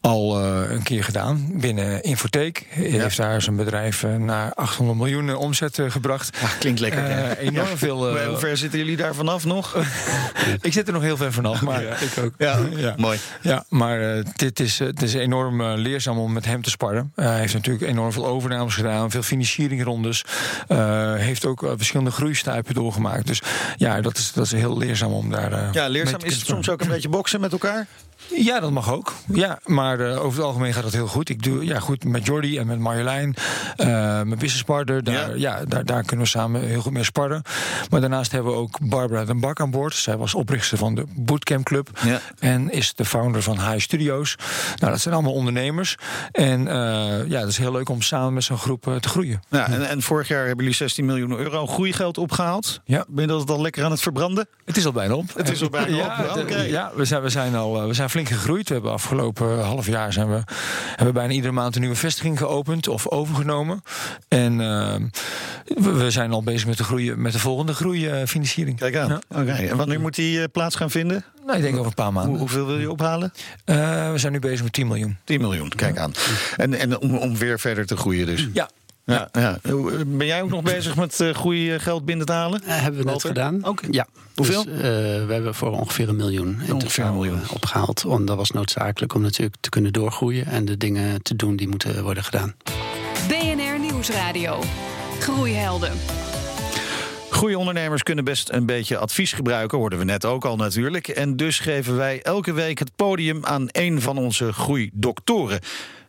al 0.00 0.40
uh, 0.40 0.70
een 0.70 0.82
keer 0.82 1.04
gedaan 1.04 1.50
binnen 1.52 2.02
Infotech. 2.02 2.52
Hij 2.68 2.90
ja. 2.90 3.02
heeft 3.02 3.16
daar 3.16 3.42
zijn 3.42 3.56
bedrijf 3.56 4.02
naar 4.18 4.54
800 4.54 4.98
miljoen 4.98 5.36
omzet 5.36 5.80
gebracht. 5.88 6.38
Ja, 6.40 6.48
klinkt 6.58 6.80
lekker. 6.80 7.36
enorm 7.38 7.76
veel. 7.76 8.16
hoe 8.28 8.36
ver 8.38 8.56
zitten 8.56 8.78
jullie 8.78 8.96
daar 8.96 9.14
vanaf 9.14 9.44
nog? 9.44 9.76
ik 10.60 10.72
zit 10.72 10.86
er 10.86 10.92
nog 10.92 11.02
heel 11.02 11.16
ver 11.16 11.32
vanaf, 11.32 11.62
maar 11.62 11.82
ik 11.82 12.24
ook. 12.24 12.34
Ja, 12.38 12.94
mooi. 12.96 13.18
Ja, 13.42 13.64
maar 13.68 14.22
dit 14.36 14.60
is, 14.60 14.78
het 14.78 15.02
is 15.02 15.14
enorm 15.14 15.62
leerzaam 15.62 16.18
om 16.18 16.32
met 16.32 16.44
hem 16.44 16.62
te 16.62 16.70
sparren. 16.70 17.12
hij 17.14 17.38
heeft 17.38 17.54
natuurlijk 17.54 17.90
enorm 17.90 18.12
veel 18.12 18.26
overnames 18.26 18.74
gedaan, 18.74 19.10
veel 19.10 19.22
financieringsrondes. 19.22 20.24
heeft 21.16 21.44
ook 21.44 21.72
verschillende 21.76 22.10
groeistuipen 22.10 22.74
door 22.74 22.87
gemaakt. 22.92 23.26
Dus 23.26 23.42
ja, 23.76 24.00
dat 24.00 24.18
is, 24.18 24.32
dat 24.32 24.44
is 24.44 24.52
heel 24.52 24.78
leerzaam 24.78 25.12
om 25.12 25.30
daar. 25.30 25.52
Uh, 25.52 25.68
ja, 25.72 25.88
leerzaam 25.88 26.20
is 26.22 26.34
het 26.34 26.46
soms 26.46 26.68
ook 26.70 26.80
een 26.80 26.88
beetje 26.88 27.08
boksen 27.08 27.40
met 27.40 27.52
elkaar? 27.52 27.86
Ja, 28.26 28.60
dat 28.60 28.70
mag 28.70 28.92
ook. 28.92 29.12
Ja, 29.32 29.58
maar 29.64 30.00
uh, 30.00 30.24
over 30.24 30.38
het 30.38 30.46
algemeen 30.46 30.72
gaat 30.72 30.84
het 30.84 30.92
heel 30.92 31.06
goed. 31.06 31.28
Ik 31.28 31.42
doe 31.42 31.64
ja, 31.64 31.80
goed 31.80 32.04
met 32.04 32.26
Jordi 32.26 32.58
en 32.58 32.66
met 32.66 32.78
Marjolein, 32.78 33.34
uh, 33.76 33.86
mijn 33.86 34.38
businesspartner. 34.38 35.04
Daar, 35.04 35.14
ja. 35.14 35.58
ja 35.58 35.64
daar, 35.64 35.84
daar, 35.84 36.02
kunnen 36.02 36.24
we 36.24 36.30
samen 36.30 36.62
heel 36.62 36.80
goed 36.80 36.92
mee 36.92 37.04
sparren. 37.04 37.42
Maar 37.90 38.00
daarnaast 38.00 38.32
hebben 38.32 38.52
we 38.52 38.58
ook 38.58 38.78
Barbara 38.80 39.24
den 39.24 39.40
Bak 39.40 39.60
aan 39.60 39.70
boord. 39.70 39.94
Zij 39.94 40.16
was 40.16 40.34
oprichter 40.34 40.78
van 40.78 40.94
de 40.94 41.04
Bootcamp 41.16 41.64
Club. 41.64 41.90
Ja. 42.04 42.20
En 42.38 42.70
is 42.70 42.94
de 42.94 43.04
founder 43.04 43.42
van 43.42 43.60
High 43.60 43.78
Studios. 43.78 44.36
Nou, 44.76 44.92
dat 44.92 45.00
zijn 45.00 45.14
allemaal 45.14 45.32
ondernemers. 45.32 45.96
En 46.32 46.60
uh, 46.60 46.72
ja, 47.26 47.40
dat 47.40 47.48
is 47.48 47.58
heel 47.58 47.72
leuk 47.72 47.88
om 47.88 48.02
samen 48.02 48.34
met 48.34 48.44
zo'n 48.44 48.58
groep 48.58 48.96
te 49.00 49.08
groeien. 49.08 49.40
Ja, 49.48 49.66
en, 49.66 49.88
en, 49.88 50.02
vorig 50.02 50.28
jaar 50.28 50.46
hebben 50.46 50.64
jullie 50.64 50.74
16 50.74 51.04
miljoen 51.04 51.38
euro 51.38 51.66
groeigeld 51.66 52.18
opgehaald. 52.18 52.80
Ja. 52.84 53.04
Ben 53.08 53.22
je 53.22 53.30
dat 53.30 53.50
al 53.50 53.60
lekker 53.60 53.84
aan 53.84 53.90
het 53.90 54.00
verbranden? 54.00 54.48
Het 54.64 54.76
is 54.76 54.86
al 54.86 54.92
bijna 54.92 55.14
op. 55.14 55.34
Het 55.34 55.50
is 55.50 55.62
al 55.62 55.70
bijna 55.70 55.96
ja, 55.96 56.26
op. 56.30 56.36
Okay. 56.36 56.70
Ja, 56.70 56.92
we 56.94 57.04
zijn, 57.04 57.22
we 57.22 57.28
zijn 57.28 57.54
al 57.54 57.86
we 57.86 57.94
zijn 57.94 58.07
flink 58.08 58.28
gegroeid. 58.28 58.68
We 58.68 58.74
hebben 58.74 58.92
afgelopen 58.92 59.64
half 59.64 59.86
jaar 59.86 60.12
zijn 60.12 60.28
we, 60.28 60.42
hebben 60.88 61.06
we 61.06 61.12
bijna 61.12 61.32
iedere 61.32 61.52
maand 61.52 61.74
een 61.74 61.80
nieuwe 61.80 61.96
vestiging 61.96 62.38
geopend 62.38 62.88
of 62.88 63.08
overgenomen. 63.08 63.82
En 64.28 64.60
uh, 64.60 64.94
we, 65.64 66.10
zijn 66.10 66.32
al 66.32 66.42
bezig 66.42 66.66
met 66.66 66.76
de, 66.76 66.84
groei, 66.84 67.14
met 67.14 67.32
de 67.32 67.38
volgende 67.38 67.74
groeifinanciering. 67.74 68.78
Kijk 68.78 68.96
aan. 68.96 69.08
Ja. 69.08 69.20
Oké. 69.28 69.40
Okay. 69.40 69.68
En 69.68 69.76
wanneer 69.76 70.00
moet 70.00 70.14
die 70.14 70.38
uh, 70.38 70.44
plaats 70.52 70.76
gaan 70.76 70.90
vinden? 70.90 71.24
Nou, 71.46 71.56
ik 71.56 71.62
denk 71.62 71.74
over 71.74 71.86
een 71.86 71.94
paar 71.94 72.12
maanden. 72.12 72.30
Hoe, 72.30 72.38
hoeveel 72.38 72.66
wil 72.66 72.78
je 72.78 72.90
ophalen? 72.90 73.32
Uh, 73.64 74.12
we 74.12 74.18
zijn 74.18 74.32
nu 74.32 74.38
bezig 74.38 74.62
met 74.62 74.72
10 74.72 74.86
miljoen. 74.86 75.16
10 75.24 75.40
miljoen, 75.40 75.68
kijk 75.68 75.98
aan. 75.98 76.12
En, 76.56 76.74
en 76.74 76.98
om, 76.98 77.16
om 77.16 77.36
weer 77.36 77.60
verder 77.60 77.86
te 77.86 77.96
groeien 77.96 78.26
dus? 78.26 78.48
Ja. 78.52 78.70
Ja, 79.14 79.28
ja. 79.32 79.58
Ben 80.06 80.26
jij 80.26 80.42
ook 80.42 80.50
nog 80.50 80.62
bezig 80.62 80.96
met 80.96 81.20
uh, 81.20 81.34
groeigeld 81.34 82.04
binnen 82.04 82.26
te 82.26 82.32
halen? 82.32 82.60
Uh, 82.64 82.68
hebben 82.68 82.90
we 82.90 82.96
net 82.96 83.06
Walter? 83.06 83.28
gedaan. 83.28 83.64
Oké. 83.64 83.86
Ja. 83.90 84.06
Hoeveel? 84.34 84.64
Dus, 84.64 84.74
uh, 84.74 84.80
we 84.80 85.32
hebben 85.32 85.54
voor 85.54 85.70
ongeveer 85.70 86.08
een 86.08 86.16
miljoen 86.16 86.60
in 86.66 86.74
ongeveer 86.74 87.04
een 87.04 87.12
miljoen. 87.12 87.40
opgehaald. 87.50 88.04
En 88.08 88.24
dat 88.24 88.36
was 88.36 88.50
noodzakelijk 88.50 89.14
om 89.14 89.22
natuurlijk 89.22 89.56
te 89.60 89.68
kunnen 89.68 89.92
doorgroeien 89.92 90.46
en 90.46 90.64
de 90.64 90.76
dingen 90.76 91.22
te 91.22 91.36
doen 91.36 91.56
die 91.56 91.68
moeten 91.68 92.02
worden 92.02 92.24
gedaan. 92.24 92.54
BNR 93.28 93.78
Nieuwsradio. 93.80 94.62
Groeihelden. 95.20 95.92
Goede 97.30 97.58
ondernemers 97.58 98.02
kunnen 98.02 98.24
best 98.24 98.50
een 98.50 98.66
beetje 98.66 98.98
advies 98.98 99.32
gebruiken, 99.32 99.78
hoorden 99.78 99.98
we 99.98 100.04
net 100.04 100.24
ook 100.24 100.44
al 100.44 100.56
natuurlijk. 100.56 101.08
En 101.08 101.36
dus 101.36 101.58
geven 101.58 101.96
wij 101.96 102.22
elke 102.22 102.52
week 102.52 102.78
het 102.78 102.90
podium 102.96 103.44
aan 103.44 103.66
een 103.72 104.00
van 104.00 104.18
onze 104.18 104.52
groeidoktoren. 104.52 105.60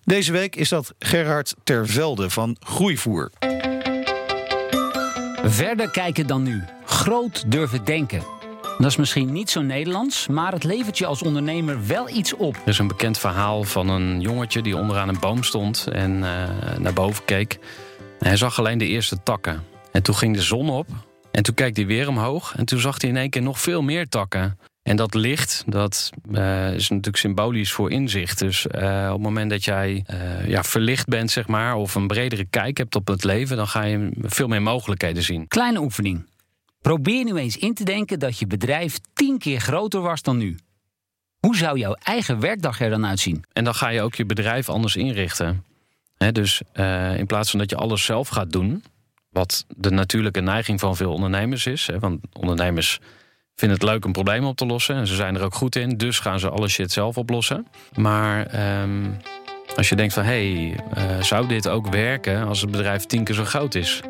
Deze 0.04 0.32
week 0.32 0.56
is 0.56 0.70
dat 0.70 0.94
Gerhard 1.00 1.56
Tervelde 1.64 2.30
van 2.30 2.56
Groeivoer. 2.60 3.32
Verder 5.44 5.90
kijken 5.92 6.28
dan 6.28 6.44
nu. 6.44 6.64
Groot 6.86 7.52
durven 7.52 7.86
denken. 7.86 8.24
Dat 8.78 8.88
is 8.88 8.96
misschien 8.96 9.32
niet 9.32 9.50
zo 9.50 9.62
Nederlands, 9.62 10.28
maar 10.28 10.52
het 10.52 10.64
levert 10.64 10.98
je 10.98 11.06
als 11.06 11.22
ondernemer 11.22 11.88
wel 11.88 12.10
iets 12.10 12.34
op. 12.34 12.56
Er 12.56 12.68
is 12.68 12.80
een 12.80 12.88
bekend 12.88 13.18
verhaal 13.18 13.64
van 13.64 13.90
een 13.90 14.22
jongetje 14.22 14.62
die 14.62 14.78
onderaan 14.78 15.10
een 15.10 15.20
boom 15.20 15.44
stond 15.44 15.88
en 15.92 16.12
uh, 16.18 16.24
naar 16.78 16.94
boven 16.94 17.26
keek. 17.26 17.60
Hij 18.20 18.38
zag 18.38 18.60
alleen 18.60 18.78
de 18.78 18.88
eerste 18.88 19.24
takken. 19.24 19.64
En 19.92 20.04
toen 20.04 20.16
ging 20.16 20.36
de 20.36 20.42
zon 20.42 20.70
op 20.70 20.88
en 21.32 21.44
toen 21.44 21.54
keek 21.54 21.76
hij 21.76 21.86
weer 21.86 22.08
omhoog 22.08 22.56
en 22.56 22.66
toen 22.66 22.80
zag 22.80 23.02
hij 23.02 23.10
in 23.10 23.18
één 23.18 23.30
keer 23.30 23.42
nog 23.42 23.60
veel 23.60 23.82
meer 23.82 24.08
takken. 24.10 24.58
En 24.84 24.96
dat 24.96 25.14
licht, 25.14 25.64
dat 25.66 26.10
eh, 26.32 26.74
is 26.74 26.90
natuurlijk 26.90 27.18
symbolisch 27.18 27.72
voor 27.72 27.92
inzicht. 27.92 28.40
Dus 28.40 28.68
eh, 28.68 29.06
op 29.08 29.14
het 29.14 29.22
moment 29.22 29.50
dat 29.50 29.64
jij 29.64 30.04
eh, 30.06 30.48
ja, 30.48 30.64
verlicht 30.64 31.08
bent, 31.08 31.32
zeg 31.32 31.48
maar, 31.48 31.76
of 31.76 31.96
een 31.96 32.08
bredere 32.08 32.46
kijk 32.46 32.78
hebt 32.78 32.96
op 32.96 33.08
het 33.08 33.24
leven, 33.24 33.58
dan 33.58 33.68
ga 33.68 33.84
je 33.84 34.12
veel 34.22 34.48
meer 34.48 34.62
mogelijkheden 34.62 35.24
zien. 35.24 35.48
Kleine 35.48 35.82
oefening. 35.82 36.28
Probeer 36.82 37.24
nu 37.24 37.36
eens 37.36 37.58
in 37.58 37.74
te 37.74 37.84
denken 37.84 38.20
dat 38.20 38.40
je 38.40 38.48
bedrijf 38.48 39.00
tien 39.14 39.38
keer 39.38 39.60
groter 39.60 40.02
was 40.02 40.22
dan 40.22 40.38
nu. 40.38 40.58
Hoe 41.40 41.58
zou 41.58 41.78
jouw 41.78 41.94
eigen 41.94 42.40
werkdag 42.40 42.82
er 42.82 42.90
dan 42.90 43.06
uitzien? 43.06 43.44
En 43.54 43.64
dan 43.64 43.76
ga 43.76 43.90
je 43.90 44.02
ook 44.02 44.16
je 44.16 44.26
bedrijf 44.26 44.70
anders 44.70 44.96
inrichten. 44.96 45.66
Dus 46.32 46.62
in 47.18 47.26
plaats 47.26 47.50
van 47.50 47.60
dat 47.60 47.70
je 47.70 47.76
alles 47.76 48.06
zelf 48.06 48.28
gaat 48.28 48.52
doen, 48.52 48.84
wat 49.30 49.66
de 49.78 49.90
natuurlijke 49.90 50.42
neiging 50.42 50.80
van 50.80 50.96
veel 50.96 51.14
ondernemers 51.14 51.66
is. 51.66 51.88
Hè, 51.88 52.00
want 52.00 52.20
ondernemers 52.34 53.00
vinden 53.60 53.78
het 53.78 53.88
leuk 53.88 54.06
om 54.06 54.12
problemen 54.12 54.50
op 54.50 54.56
te 54.56 54.66
lossen. 54.66 54.96
En 54.96 55.08
ze 55.08 55.16
zijn 55.16 55.36
er 55.36 55.44
ook 55.44 55.56
goed 55.56 55.76
in, 55.76 55.98
dus 55.98 56.20
gaan 56.20 56.40
ze 56.40 56.50
alle 56.50 56.68
shit 56.68 56.92
zelf 56.92 57.18
oplossen. 57.18 57.68
Maar 57.96 58.46
ehm, 58.46 59.06
als 59.76 59.90
je 59.90 59.96
denkt 59.96 60.14
van, 60.14 60.24
hé, 60.24 60.54
hey, 60.54 60.76
eh, 60.94 61.24
zou 61.24 61.48
dit 61.48 61.68
ook 61.68 61.88
werken 61.88 62.48
als 62.48 62.62
het 62.62 62.72
bedrijf 62.72 63.06
tien 63.06 63.24
keer 63.24 63.36
zo 63.36 63.46
groot 63.46 63.76
is? 63.76 64.02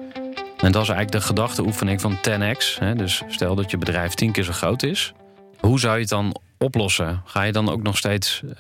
En 0.58 0.72
dat 0.72 0.82
is 0.82 0.90
eigenlijk 0.90 1.12
de 1.12 1.22
gedachteoefening 1.22 2.02
van 2.02 2.18
10x. 2.18 2.80
Hè, 2.80 2.96
dus 2.96 3.22
stel 3.28 3.56
dat 3.56 3.72
je 3.72 3.78
bedrijf 3.78 4.14
tien 4.14 4.32
keer 4.32 4.44
zo 4.44 4.52
groot 4.52 4.84
is. 4.84 5.14
Hoe 5.60 5.80
zou 5.80 5.94
je 5.94 6.00
het 6.00 6.10
dan 6.10 6.36
oplossen? 6.58 7.22
Ga 7.26 7.44
je 7.44 7.52
dan 7.52 7.70
ook 7.70 7.82
nog 7.82 7.98
steeds 7.98 8.42
eh, 8.44 8.58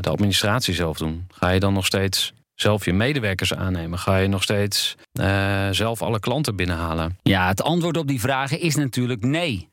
de 0.00 0.10
administratie 0.10 0.74
zelf 0.74 0.98
doen? 0.98 1.26
Ga 1.30 1.50
je 1.50 1.60
dan 1.60 1.72
nog 1.72 1.86
steeds 1.86 2.32
zelf 2.54 2.84
je 2.84 2.92
medewerkers 2.92 3.54
aannemen? 3.54 3.98
Ga 3.98 4.16
je 4.16 4.28
nog 4.28 4.42
steeds 4.42 4.96
eh, 5.12 5.68
zelf 5.70 6.02
alle 6.02 6.20
klanten 6.20 6.56
binnenhalen? 6.56 7.18
Ja, 7.22 7.48
het 7.48 7.62
antwoord 7.62 7.96
op 7.96 8.08
die 8.08 8.20
vragen 8.20 8.60
is 8.60 8.74
natuurlijk 8.74 9.24
nee. 9.24 9.68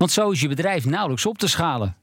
Want 0.00 0.12
zo 0.12 0.30
is 0.30 0.40
je 0.40 0.48
bedrijf 0.48 0.84
nauwelijks 0.84 1.26
op 1.26 1.38
te 1.38 1.48
schalen. 1.48 1.96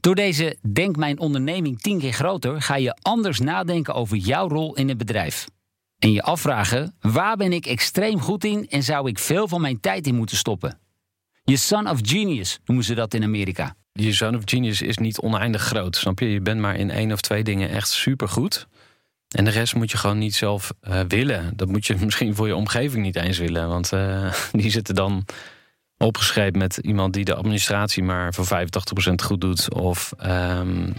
Door 0.00 0.14
deze 0.14 0.56
Denk 0.72 0.96
mijn 0.96 1.18
onderneming 1.18 1.80
tien 1.80 1.98
keer 1.98 2.12
groter 2.12 2.62
ga 2.62 2.76
je 2.76 2.96
anders 3.02 3.40
nadenken 3.40 3.94
over 3.94 4.16
jouw 4.16 4.48
rol 4.48 4.74
in 4.74 4.88
het 4.88 4.98
bedrijf. 4.98 5.46
En 5.98 6.12
je 6.12 6.22
afvragen: 6.22 6.94
waar 7.00 7.36
ben 7.36 7.52
ik 7.52 7.66
extreem 7.66 8.20
goed 8.20 8.44
in 8.44 8.68
en 8.68 8.82
zou 8.82 9.08
ik 9.08 9.18
veel 9.18 9.48
van 9.48 9.60
mijn 9.60 9.80
tijd 9.80 10.06
in 10.06 10.14
moeten 10.14 10.36
stoppen? 10.36 10.78
Je 11.44 11.56
son 11.56 11.88
of 11.88 11.98
genius 12.02 12.58
noemen 12.64 12.84
ze 12.84 12.94
dat 12.94 13.14
in 13.14 13.22
Amerika. 13.22 13.74
Je 13.92 14.12
zone 14.12 14.36
of 14.36 14.42
genius 14.44 14.82
is 14.82 14.98
niet 14.98 15.20
oneindig 15.20 15.62
groot, 15.62 15.96
snap 15.96 16.18
je? 16.18 16.30
Je 16.30 16.40
bent 16.40 16.60
maar 16.60 16.76
in 16.76 16.90
één 16.90 17.12
of 17.12 17.20
twee 17.20 17.44
dingen 17.44 17.70
echt 17.70 17.88
supergoed. 17.88 18.66
En 19.28 19.44
de 19.44 19.50
rest 19.50 19.74
moet 19.74 19.90
je 19.90 19.96
gewoon 19.96 20.18
niet 20.18 20.34
zelf 20.34 20.72
uh, 20.82 21.00
willen. 21.08 21.56
Dat 21.56 21.68
moet 21.68 21.86
je 21.86 21.96
misschien 22.04 22.34
voor 22.34 22.46
je 22.46 22.56
omgeving 22.56 23.02
niet 23.02 23.16
eens 23.16 23.38
willen. 23.38 23.68
Want 23.68 23.92
uh, 23.92 24.32
die 24.52 24.70
zitten 24.70 24.94
dan 24.94 25.24
opgeschreven 26.06 26.58
met 26.58 26.76
iemand 26.76 27.12
die 27.12 27.24
de 27.24 27.34
administratie 27.34 28.02
maar 28.02 28.34
voor 28.34 28.46
85% 28.46 28.48
goed 29.24 29.40
doet. 29.40 29.74
Of 29.74 30.12
um, 30.26 30.94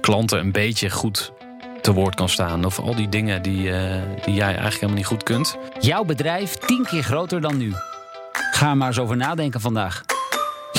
klanten 0.00 0.38
een 0.38 0.52
beetje 0.52 0.90
goed 0.90 1.32
te 1.80 1.92
woord 1.92 2.14
kan 2.14 2.28
staan. 2.28 2.64
Of 2.64 2.78
al 2.78 2.94
die 2.94 3.08
dingen 3.08 3.42
die, 3.42 3.68
uh, 3.68 4.02
die 4.24 4.34
jij 4.34 4.46
eigenlijk 4.46 4.74
helemaal 4.74 4.96
niet 4.96 5.06
goed 5.06 5.22
kunt. 5.22 5.56
Jouw 5.80 6.04
bedrijf 6.04 6.54
tien 6.54 6.84
keer 6.84 7.02
groter 7.02 7.40
dan 7.40 7.56
nu. 7.56 7.72
Ga 8.32 8.74
maar 8.74 8.88
eens 8.88 8.98
over 8.98 9.16
nadenken 9.16 9.60
vandaag. 9.60 10.04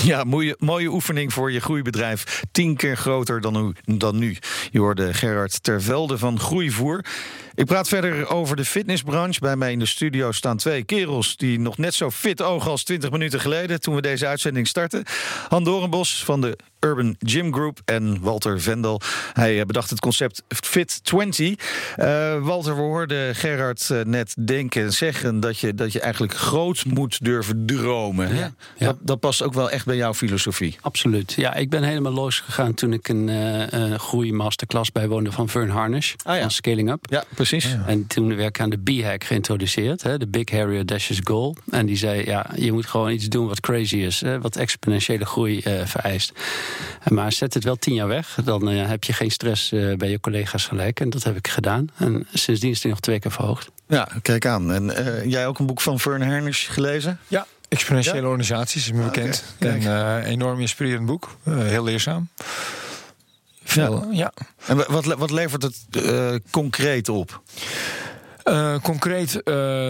Ja, 0.04 0.24
mooie, 0.24 0.56
mooie 0.60 0.92
oefening 0.92 1.34
voor 1.34 1.52
je 1.52 1.60
groeibedrijf. 1.60 2.44
Tien 2.52 2.76
keer 2.76 2.98
groter 2.98 3.42
dan, 3.42 3.76
dan 3.86 4.18
nu. 4.18 4.38
Je 4.72 4.80
hoorde 4.80 5.14
Gerard 5.14 5.64
Tervelde 5.64 6.18
van 6.18 6.40
Groeivoer. 6.40 7.06
Ik 7.60 7.66
praat 7.66 7.88
verder 7.88 8.28
over 8.28 8.56
de 8.56 8.66
fitnessbranche. 8.66 9.40
Bij 9.40 9.56
mij 9.56 9.72
in 9.72 9.80
de 9.80 9.86
studio 9.86 10.32
staan 10.32 10.58
twee 10.58 10.84
kerels 10.84 11.38
die 11.38 11.60
nog 11.60 11.78
net 11.78 11.94
zo 11.94 12.10
fit 12.10 12.42
ogen 12.42 12.72
als 12.72 12.84
20 12.84 13.12
minuten 13.12 13.40
geleden 13.40 13.82
toen 13.82 13.96
we 13.96 14.02
deze 14.02 14.28
uitzending 14.28 14.68
starten. 14.68 15.04
Han 15.48 15.64
Dorenbos 15.64 16.24
van 16.24 16.42
de 16.42 16.58
Urban 16.80 17.16
Gym 17.20 17.54
Group 17.54 17.80
en 17.86 18.22
Walter 18.22 18.62
Vendel. 18.62 19.02
Hij 19.34 19.66
bedacht 19.66 19.90
het 19.90 20.00
concept 20.00 20.44
Fit 20.48 21.04
20. 21.04 21.50
Uh, 21.98 22.44
Walter, 22.46 22.76
we 22.76 22.82
hoorden 22.82 23.36
Gerard 23.36 23.90
uh, 23.92 24.02
net 24.04 24.36
denken 24.46 24.84
en 24.84 24.94
zeggen 24.94 25.40
dat 25.40 25.60
je, 25.60 25.74
dat 25.74 25.92
je 25.92 26.00
eigenlijk 26.00 26.34
groot 26.34 26.86
moet 26.86 27.24
durven 27.24 27.66
dromen. 27.66 28.36
Ja, 28.36 28.54
ja. 28.78 28.86
Dat, 28.86 28.98
dat, 29.02 29.20
past 29.20 29.44
ook 29.44 29.54
wel 29.54 29.70
echt 29.70 29.86
bij 29.86 29.96
jouw 29.96 30.14
filosofie. 30.14 30.78
Absoluut. 30.82 31.34
Ja, 31.34 31.54
ik 31.54 31.70
ben 31.70 31.84
helemaal 31.84 32.12
losgegaan 32.12 32.74
toen 32.74 32.94
ik 32.94 33.08
een 33.08 33.28
uh, 33.28 33.94
groeimasterclass 33.94 34.92
bijwoonde 34.92 35.32
van 35.32 35.50
Vern 35.50 35.70
Harnish. 35.70 36.14
Ah, 36.24 36.36
ja. 36.36 36.42
Van 36.42 36.52
Scaling 36.52 36.92
Up. 36.92 37.06
Ja, 37.10 37.24
precies. 37.36 37.49
Ja. 37.50 37.84
En 37.88 38.08
toen 38.08 38.36
werd 38.36 38.50
ik 38.50 38.60
aan 38.60 38.70
de 38.70 38.78
B-hack 38.78 39.24
geïntroduceerd, 39.24 40.04
hè, 40.04 40.18
de 40.18 40.28
Big 40.28 40.50
Harry 40.50 40.76
Audacious 40.76 41.20
Goal. 41.24 41.56
En 41.72 41.86
die 41.86 41.98
zei, 41.98 42.26
ja, 42.26 42.50
je 42.56 42.72
moet 42.72 42.86
gewoon 42.86 43.12
iets 43.12 43.28
doen 43.30 43.48
wat 43.48 43.60
crazy 43.60 43.96
is, 43.96 44.22
hè, 44.22 44.42
wat 44.42 44.56
exponentiële 44.56 45.26
groei 45.26 45.62
uh, 45.64 45.86
vereist. 45.86 46.32
Maar 47.08 47.32
zet 47.32 47.54
het 47.54 47.64
wel 47.64 47.76
tien 47.76 47.94
jaar 47.94 48.08
weg, 48.08 48.38
dan 48.44 48.70
uh, 48.70 48.88
heb 48.88 49.04
je 49.04 49.14
geen 49.14 49.32
stress 49.32 49.72
uh, 49.72 49.96
bij 49.96 50.10
je 50.10 50.20
collega's 50.20 50.66
gelijk. 50.66 51.00
En 51.00 51.10
dat 51.10 51.24
heb 51.24 51.36
ik 51.36 51.48
gedaan. 51.48 51.88
En 51.98 52.28
sindsdien 52.34 52.72
is 52.72 52.82
die 52.82 52.90
nog 52.90 53.00
twee 53.00 53.20
keer 53.20 53.32
verhoogd. 53.32 53.70
Ja, 53.88 54.08
kijk 54.22 54.46
aan. 54.46 54.74
En 54.74 54.94
jij 55.30 55.48
ook 55.48 55.60
een 55.60 55.66
boek 55.66 55.82
van 55.82 56.00
Vern 56.00 56.22
Harnish 56.22 56.70
gelezen? 56.70 57.20
Ja, 57.28 57.48
Exponentiële 57.70 58.22
ja? 58.22 58.28
organisaties 58.28 58.86
is 58.86 58.92
me 58.92 59.04
bekend. 59.04 59.44
Okay, 59.56 59.86
een 59.86 60.24
enorm 60.24 60.60
inspirerend 60.60 61.06
boek, 61.06 61.38
heel 61.50 61.84
leerzaam. 61.84 62.30
Veel, 63.72 64.08
ja. 64.12 64.34
En 64.66 64.78
wat, 64.88 65.06
wat 65.06 65.32
levert 65.32 65.64
het 65.64 65.78
uh, 65.92 66.36
concreet 66.52 67.10
op? 67.10 67.42
Uh, 68.44 68.80
concreet 68.82 69.36
uh, 69.36 69.42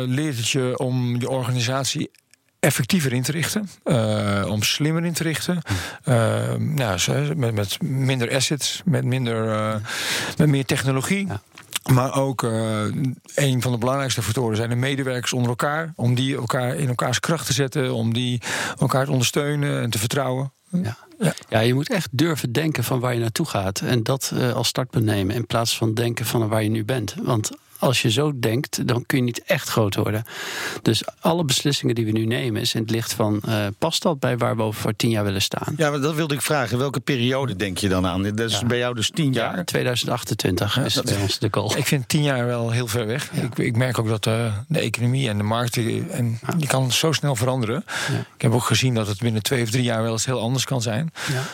leert 0.06 0.38
het 0.38 0.50
je 0.50 0.78
om 0.78 1.20
je 1.20 1.30
organisatie 1.30 2.12
effectiever 2.60 3.14
in 3.14 3.22
te 3.22 3.32
richten, 3.32 3.70
uh, 3.86 4.46
om 4.48 4.64
slimmer 4.64 5.06
in 5.06 5.14
te 5.14 5.24
richten. 5.24 5.62
Uh, 6.06 6.54
nou, 6.54 7.00
met, 7.36 7.54
met 7.54 7.82
minder 7.82 8.36
assets, 8.36 8.82
met, 8.86 9.04
minder, 9.04 9.46
uh, 9.46 9.76
met 10.38 10.50
meer 10.50 10.66
technologie. 10.66 11.28
Ja. 11.28 11.42
Maar 11.94 12.16
ook 12.16 12.42
een 13.36 13.62
van 13.62 13.72
de 13.72 13.78
belangrijkste 13.78 14.22
factoren 14.22 14.56
zijn 14.56 14.70
de 14.70 14.76
medewerkers 14.76 15.34
onder 15.34 15.50
elkaar. 15.50 15.94
Om 15.96 16.16
die 16.16 16.36
elkaar 16.36 16.76
in 16.76 16.88
elkaars 16.88 17.20
kracht 17.20 17.46
te 17.46 17.54
zetten, 17.54 17.94
om 17.94 18.14
die 18.14 18.42
elkaar 18.80 19.06
te 19.06 19.12
ondersteunen 19.12 19.82
en 19.82 19.90
te 19.90 20.00
vertrouwen. 20.00 20.52
Ja. 20.72 20.98
Ja. 21.20 21.34
ja, 21.50 21.60
je 21.60 21.74
moet 21.74 21.90
echt 21.90 22.10
durven 22.12 22.52
denken 22.52 22.84
van 22.84 23.00
waar 23.00 23.14
je 23.14 23.20
naartoe 23.20 23.46
gaat. 23.46 23.82
En 23.82 24.04
dat 24.04 24.32
uh, 24.34 24.54
als 24.54 24.68
startpunt 24.68 25.06
nemen. 25.06 25.36
In 25.36 25.46
plaats 25.46 25.78
van 25.78 25.94
denken 25.94 26.26
van 26.26 26.48
waar 26.48 26.64
je 26.64 26.70
nu 26.70 26.86
bent. 26.86 27.16
Want 27.22 27.52
als 27.80 28.02
je 28.02 28.12
zo 28.12 28.40
denkt, 28.40 28.88
dan 28.88 29.06
kun 29.06 29.18
je 29.18 29.24
niet 29.24 29.44
echt 29.44 29.70
groot 29.70 29.96
worden. 29.96 30.24
Dus 30.82 31.04
alle 31.20 31.46
beslissingen 31.46 31.96
die 31.96 32.06
we 32.06 32.12
nu 32.12 32.26
nemen 32.26 32.62
is 32.62 32.74
in 32.74 32.82
het 32.82 32.90
licht 32.90 33.14
van... 33.14 33.42
Uh, 33.48 33.68
past 33.78 34.02
dat 34.02 34.20
bij 34.20 34.38
waar 34.38 34.56
we 34.56 34.62
over 34.62 34.82
voor 34.82 34.96
tien 34.96 35.10
jaar 35.10 35.24
willen 35.24 35.42
staan? 35.42 35.74
Ja, 35.78 35.90
maar 35.90 36.02
dat 36.02 36.16
wilde 36.16 36.34
ik 36.34 36.42
vragen. 36.42 36.78
Welke 36.78 37.00
periode 37.00 37.56
denk 37.56 37.78
je 37.78 37.90
dan 37.90 38.06
aan? 38.06 38.24
Dat 38.24 38.40
is 38.40 38.60
ja. 38.60 38.66
bij 38.66 38.78
jou 38.78 38.96
dus 38.96 39.10
tien 39.10 39.34
jaar? 39.34 39.58
Ja, 39.58 39.64
2028 39.64 40.76
ja, 40.76 40.84
is 40.84 40.94
dat, 40.94 41.06
bij 41.06 41.22
ons 41.22 41.40
de 41.40 41.48
goal. 41.52 41.78
Ik 41.78 41.86
vind 41.86 42.10
tien 42.10 42.24
jaar 42.24 42.46
wel 42.46 42.72
heel 42.72 42.88
ver 42.88 43.06
weg. 43.06 43.32
Ik, 43.32 43.58
ik, 43.58 43.76
merk 43.76 44.00
ook 44.00 44.08
dat 44.08 44.26
uh, 44.26 44.54
de 44.68 44.80
economie 44.80 45.30
en 45.30 45.38
de 45.38 45.44
markt... 45.44 45.78
En 46.10 46.40
die 46.58 46.68
kan 46.68 46.92
zo 46.92 47.12
snel 47.12 47.36
veranderen. 47.36 47.84
Ik 48.36 48.42
heb 48.42 48.52
ook 48.52 48.64
gezien 48.64 48.94
dat 48.94 49.08
het 49.08 49.20
binnen 49.20 49.44
twee 49.44 49.64
of 49.64 49.70
drie 49.70 49.84
jaar 49.84 50.02
wel 50.02 50.12
eens 50.12 50.26
heel 50.26 50.40
anders 50.40 50.66
kan 50.66 50.82
zijn. 50.82 51.14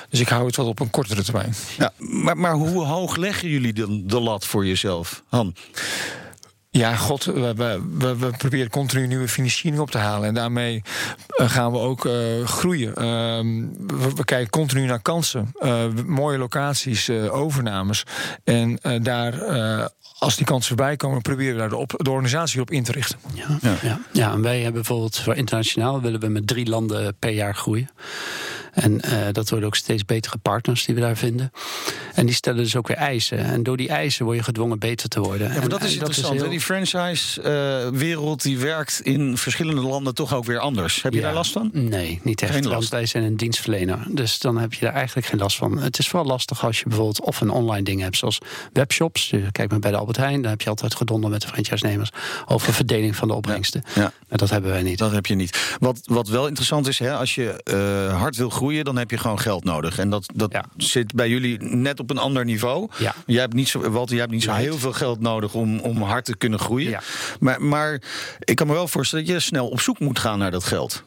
Dus 0.09 0.19
ik 0.19 0.29
hou 0.29 0.45
het 0.45 0.55
wel 0.55 0.67
op 0.67 0.79
een 0.79 0.89
kortere 0.89 1.23
termijn. 1.23 1.53
Ja, 1.77 1.91
maar, 1.97 2.37
maar 2.37 2.53
hoe 2.53 2.85
hoog 2.85 3.15
leggen 3.15 3.49
jullie 3.49 3.73
de, 3.73 4.05
de 4.05 4.19
lat 4.19 4.45
voor 4.45 4.65
jezelf, 4.65 5.23
Han? 5.29 5.55
Ja, 6.77 6.95
god, 6.95 7.23
we, 7.23 7.53
we, 7.97 8.17
we, 8.17 8.29
proberen 8.37 8.69
continu 8.69 9.07
nieuwe 9.07 9.27
financiering 9.27 9.81
op 9.81 9.91
te 9.91 9.97
halen. 9.97 10.27
En 10.27 10.33
daarmee 10.33 10.81
uh, 11.37 11.49
gaan 11.49 11.71
we 11.71 11.77
ook 11.77 12.05
uh, 12.05 12.13
groeien. 12.45 12.89
Uh, 12.89 14.13
we, 14.15 14.25
kijken 14.25 14.49
continu 14.49 14.85
naar 14.85 15.01
kansen. 15.01 15.51
mooie 16.05 16.37
locaties, 16.37 17.09
overnames. 17.09 18.03
En 18.43 18.79
daar, 19.01 19.43
als 20.19 20.35
die 20.35 20.45
kansen 20.45 20.67
voorbij 20.67 20.95
komen, 20.95 21.21
proberen 21.21 21.53
we 21.53 21.59
daar 21.59 21.85
de 21.87 22.09
organisatie 22.09 22.61
op 22.61 22.71
in 22.71 22.83
te 22.83 22.91
richten. 22.91 23.19
Ja, 23.33 23.57
ja. 23.61 23.75
ja. 23.81 23.99
ja 24.11 24.31
en 24.31 24.41
wij 24.41 24.55
hebben 24.55 24.73
bijvoorbeeld 24.73 25.19
voor 25.19 25.35
internationaal 25.35 26.01
willen 26.01 26.19
we 26.19 26.27
met 26.27 26.47
drie 26.47 26.69
landen 26.69 27.15
per 27.19 27.31
jaar 27.31 27.55
groeien. 27.55 27.89
En 28.75 29.01
uh, 29.05 29.11
dat 29.31 29.49
worden 29.49 29.67
ook 29.67 29.75
steeds 29.75 30.05
betere 30.05 30.37
partners 30.37 30.85
die 30.85 30.95
we 30.95 31.01
daar 31.01 31.17
vinden. 31.17 31.51
En 32.13 32.25
die 32.25 32.35
stellen 32.35 32.63
dus 32.63 32.75
ook 32.75 32.87
weer 32.87 32.97
eisen. 32.97 33.37
En 33.37 33.63
door 33.63 33.77
die 33.77 33.89
eisen 33.89 34.25
word 34.25 34.37
je 34.37 34.43
gedwongen 34.43 34.79
beter 34.79 35.09
te 35.09 35.19
worden. 35.19 35.47
Ja, 35.47 35.53
maar 35.53 35.63
en, 35.63 35.69
dat 35.69 35.83
is 35.83 35.93
interessant. 35.93 36.27
Dat 36.27 36.35
is 36.35 36.41
heel... 36.41 36.49
Die 36.49 36.61
franchise-wereld 36.61 38.45
uh, 38.45 38.51
die 38.51 38.59
werkt 38.59 38.99
in 39.03 39.37
verschillende 39.37 39.81
landen 39.81 40.13
toch 40.15 40.33
ook 40.33 40.45
weer 40.45 40.59
anders. 40.59 41.01
Heb 41.01 41.13
je 41.13 41.19
ja, 41.19 41.25
daar 41.25 41.33
last 41.33 41.51
van? 41.51 41.69
Nee, 41.73 42.19
niet 42.23 42.41
echt. 42.41 42.53
Geen 42.53 42.67
want 42.67 42.89
wij 42.89 43.05
zijn 43.05 43.23
een 43.23 43.37
dienstverlener. 43.37 44.05
Dus 44.09 44.39
dan 44.39 44.57
heb 44.57 44.73
je 44.73 44.79
daar 44.79 44.93
eigenlijk 44.93 45.27
geen 45.27 45.39
last 45.39 45.57
van. 45.57 45.77
Het 45.77 45.99
is 45.99 46.07
vooral 46.07 46.27
lastig 46.27 46.65
als 46.65 46.79
je 46.79 46.83
bijvoorbeeld 46.87 47.21
of 47.21 47.41
een 47.41 47.49
online 47.49 47.83
ding 47.83 48.01
hebt, 48.01 48.17
zoals 48.17 48.37
webshops. 48.73 49.33
Kijk 49.51 49.69
maar 49.69 49.79
bij 49.79 49.91
de 49.91 49.97
Albert 49.97 50.17
Heijn, 50.17 50.41
dan 50.41 50.51
heb 50.51 50.61
je 50.61 50.69
altijd 50.69 50.95
gedonder 50.95 51.29
met 51.29 51.41
de 51.41 51.47
franchise-nemers 51.47 52.09
over 52.45 52.73
verdeling 52.73 53.15
van 53.15 53.27
de 53.27 53.33
opbrengsten. 53.33 53.83
Ja. 53.95 54.01
ja. 54.01 54.13
Maar 54.29 54.37
dat 54.37 54.49
hebben 54.49 54.71
wij 54.71 54.81
niet. 54.81 54.97
Dat 54.97 55.11
heb 55.11 55.25
je 55.25 55.35
niet. 55.35 55.75
Wat, 55.79 55.99
wat 56.03 56.27
wel 56.27 56.47
interessant 56.47 56.87
is, 56.87 56.99
hè, 56.99 57.13
als 57.13 57.35
je 57.35 57.61
uh, 57.63 58.19
hard 58.19 58.35
wil 58.35 58.49
groeien, 58.49 58.64
dan 58.73 58.97
heb 58.97 59.11
je 59.11 59.17
gewoon 59.17 59.39
geld 59.39 59.63
nodig. 59.63 59.99
En 59.99 60.09
dat, 60.09 60.25
dat 60.33 60.51
ja. 60.51 60.65
zit 60.77 61.13
bij 61.13 61.29
jullie 61.29 61.63
net 61.63 61.99
op 61.99 62.09
een 62.09 62.17
ander 62.17 62.45
niveau. 62.45 62.89
Ja. 62.97 63.15
Jij 63.25 63.41
hebt 63.41 63.53
niet 63.53 63.67
zo, 63.67 63.89
Walter, 63.89 64.11
jij 64.11 64.21
hebt 64.21 64.33
niet 64.33 64.43
zo 64.43 64.51
heel 64.53 64.77
veel 64.77 64.93
geld 64.93 65.19
nodig 65.19 65.53
om, 65.53 65.79
om 65.79 66.01
hard 66.01 66.25
te 66.25 66.37
kunnen 66.37 66.59
groeien. 66.59 66.89
Ja. 66.89 67.01
Maar, 67.39 67.61
maar 67.61 68.01
ik 68.39 68.55
kan 68.55 68.67
me 68.67 68.73
wel 68.73 68.87
voorstellen 68.87 69.25
dat 69.25 69.33
je 69.33 69.39
snel 69.39 69.67
op 69.67 69.81
zoek 69.81 69.99
moet 69.99 70.19
gaan 70.19 70.39
naar 70.39 70.51
dat 70.51 70.63
geld. 70.63 71.03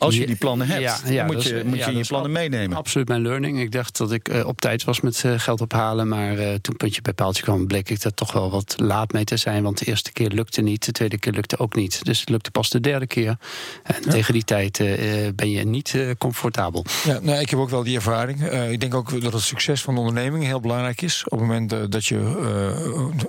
Als 0.00 0.16
je 0.16 0.26
die 0.26 0.36
plannen 0.36 0.66
hebt, 0.66 0.80
Ja, 0.80 0.98
ja, 1.06 1.26
dan 1.26 1.34
moet 1.34 1.44
je, 1.44 1.56
is- 1.58 1.62
moet 1.64 1.84
je 1.84 1.96
je 1.96 2.04
plannen 2.06 2.32
meenemen. 2.32 2.76
Absoluut 2.76 3.08
mijn 3.08 3.22
learning. 3.22 3.60
Ik 3.60 3.72
dacht 3.72 3.96
dat 3.96 4.12
ik 4.12 4.28
eh, 4.28 4.46
op 4.46 4.60
tijd 4.60 4.84
was 4.84 5.00
met 5.00 5.24
eh, 5.24 5.32
geld 5.38 5.60
ophalen. 5.60 6.08
Maar 6.08 6.38
eh, 6.38 6.54
toen 6.54 6.76
puntje 6.76 7.02
bij 7.02 7.12
paaltje 7.12 7.42
kwam, 7.42 7.66
bleek 7.66 7.90
ik 7.90 8.02
er 8.02 8.14
toch 8.14 8.32
wel 8.32 8.50
wat 8.50 8.74
laat 8.76 9.12
mee 9.12 9.24
te 9.24 9.36
zijn. 9.36 9.62
Want 9.62 9.78
de 9.78 9.84
eerste 9.84 10.12
keer 10.12 10.28
lukte 10.28 10.60
niet, 10.60 10.84
de 10.84 10.92
tweede 10.92 11.18
keer 11.18 11.32
lukte 11.32 11.58
ook 11.58 11.74
niet. 11.74 12.04
Dus 12.04 12.20
het 12.20 12.28
lukte 12.28 12.50
pas 12.50 12.70
de 12.70 12.80
derde 12.80 13.06
keer. 13.06 13.36
En 13.82 14.02
tegen 14.10 14.32
die 14.32 14.44
tijd 14.44 14.78
ben 15.34 15.50
je 15.50 15.64
niet 15.64 15.96
comfortabel. 16.18 16.84
Ja, 17.04 17.18
nou, 17.22 17.40
ik 17.40 17.50
heb 17.50 17.58
ook 17.58 17.70
wel 17.70 17.82
die 17.82 17.96
ervaring. 17.96 18.42
Ik 18.52 18.80
denk 18.80 18.94
ook 18.94 19.22
dat 19.22 19.32
het 19.32 19.42
succes 19.42 19.82
van 19.82 19.94
de 19.94 20.00
onderneming 20.00 20.44
heel 20.44 20.60
belangrijk 20.60 21.02
is. 21.02 21.24
Op 21.24 21.38
het 21.38 21.40
moment 21.48 21.92
dat 21.92 22.06
je 22.06 22.16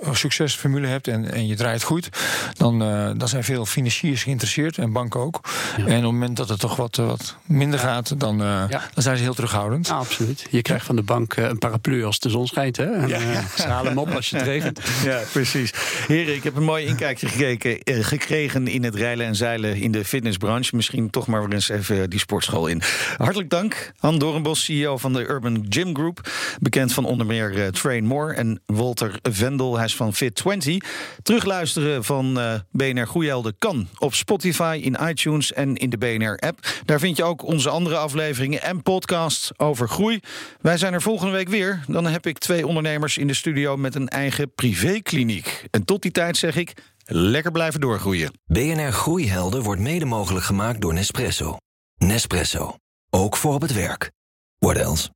een 0.00 0.16
succesformule 0.16 0.86
hebt 0.86 1.08
en, 1.08 1.32
en 1.32 1.46
je 1.46 1.56
draait 1.56 1.82
goed, 1.82 2.08
dan, 2.56 2.78
dan 3.18 3.28
zijn 3.28 3.44
veel 3.44 3.66
financiers 3.66 4.22
geïnteresseerd 4.22 4.78
en 4.78 4.92
banken 4.92 5.20
ook. 5.20 5.40
En 5.76 5.82
op 5.84 5.88
het 5.92 6.02
moment 6.02 6.36
dat 6.36 6.48
het 6.48 6.61
toch 6.62 6.76
wat, 6.76 6.98
eh, 6.98 7.06
wat 7.06 7.36
minder 7.46 7.78
gaat, 7.78 8.20
dan, 8.20 8.40
eh, 8.42 8.46
Ja. 8.46 8.82
dan 8.94 9.02
zijn 9.02 9.16
ze 9.16 9.22
heel 9.22 9.34
terughoudend. 9.34 9.86
Ja, 9.86 9.94
absoluut. 9.94 10.46
Je 10.50 10.62
krijgt 10.62 10.86
van 10.86 10.96
de 10.96 11.02
bank 11.02 11.34
eh, 11.34 11.44
een 11.44 11.58
paraplu 11.58 12.04
als 12.04 12.18
de 12.18 12.30
zon 12.30 12.46
schijnt. 12.46 12.76
Hè? 12.76 12.84
En, 12.84 13.08
ze 13.56 13.62
halen 13.66 13.86
hem 13.86 13.98
op 13.98 14.10
als 14.10 14.30
je 14.30 14.36
het 14.36 14.46
regent. 14.46 14.80
Ja, 15.04 15.20
precies. 15.32 15.72
Heren, 16.06 16.34
ik 16.34 16.42
heb 16.44 16.56
een 16.56 16.64
mooi 16.64 16.86
inkijkje 16.86 17.28
gekeken, 17.28 18.04
gekregen 18.04 18.68
in 18.68 18.84
het 18.84 18.94
reilen 18.94 19.26
en 19.26 19.34
zeilen 19.36 19.76
in 19.76 19.92
de 19.92 20.04
fitnessbranche. 20.04 20.76
Misschien 20.76 21.10
toch 21.10 21.26
maar 21.26 21.42
weer 21.42 21.52
eens 21.52 21.68
even 21.68 22.10
die 22.10 22.18
sportschool 22.18 22.66
in. 22.66 22.82
Hartelijk 23.16 23.50
dank, 23.50 23.92
Han 23.98 24.18
Dorenbos, 24.18 24.64
CEO 24.64 24.96
van 24.98 25.12
de 25.12 25.28
Urban 25.28 25.66
Gym 25.68 25.94
Group. 25.94 26.30
Bekend 26.60 26.92
van 26.92 27.04
onder 27.04 27.26
meer 27.26 27.72
Train 27.72 28.04
More. 28.04 28.34
En 28.34 28.60
Walter 28.66 29.18
Vendel, 29.22 29.76
hij 29.76 29.84
is 29.84 29.96
van 29.96 30.14
Fit20. 30.14 30.76
Terugluisteren 31.22 32.04
van 32.04 32.40
eh 32.40 32.54
BNR 32.70 33.06
Goeielden 33.06 33.54
kan 33.58 33.88
op 33.98 34.14
Spotify, 34.14 34.80
in 34.82 34.96
iTunes 35.08 35.52
en 35.52 35.76
in 35.76 35.90
de 35.90 35.98
BNR-app. 35.98 36.51
Daar 36.84 36.98
vind 36.98 37.16
je 37.16 37.24
ook 37.24 37.42
onze 37.42 37.68
andere 37.68 37.96
afleveringen 37.96 38.62
en 38.62 38.82
podcasts 38.82 39.58
over 39.58 39.88
groei. 39.88 40.20
Wij 40.60 40.76
zijn 40.76 40.92
er 40.92 41.02
volgende 41.02 41.32
week 41.32 41.48
weer. 41.48 41.84
Dan 41.86 42.06
heb 42.06 42.26
ik 42.26 42.38
twee 42.38 42.66
ondernemers 42.66 43.18
in 43.18 43.26
de 43.26 43.34
studio 43.34 43.76
met 43.76 43.94
een 43.94 44.08
eigen 44.08 44.54
privékliniek. 44.54 45.64
En 45.70 45.84
tot 45.84 46.02
die 46.02 46.10
tijd 46.10 46.36
zeg 46.36 46.56
ik, 46.56 46.72
lekker 47.04 47.52
blijven 47.52 47.80
doorgroeien. 47.80 48.32
BNR 48.46 48.92
Groeihelden 48.92 49.62
wordt 49.62 49.80
mede 49.80 50.04
mogelijk 50.04 50.44
gemaakt 50.44 50.80
door 50.80 50.94
Nespresso. 50.94 51.56
Nespresso. 51.96 52.76
Ook 53.10 53.36
voor 53.36 53.54
op 53.54 53.60
het 53.60 53.72
werk. 53.72 54.10
What 54.58 54.76
else? 54.76 55.10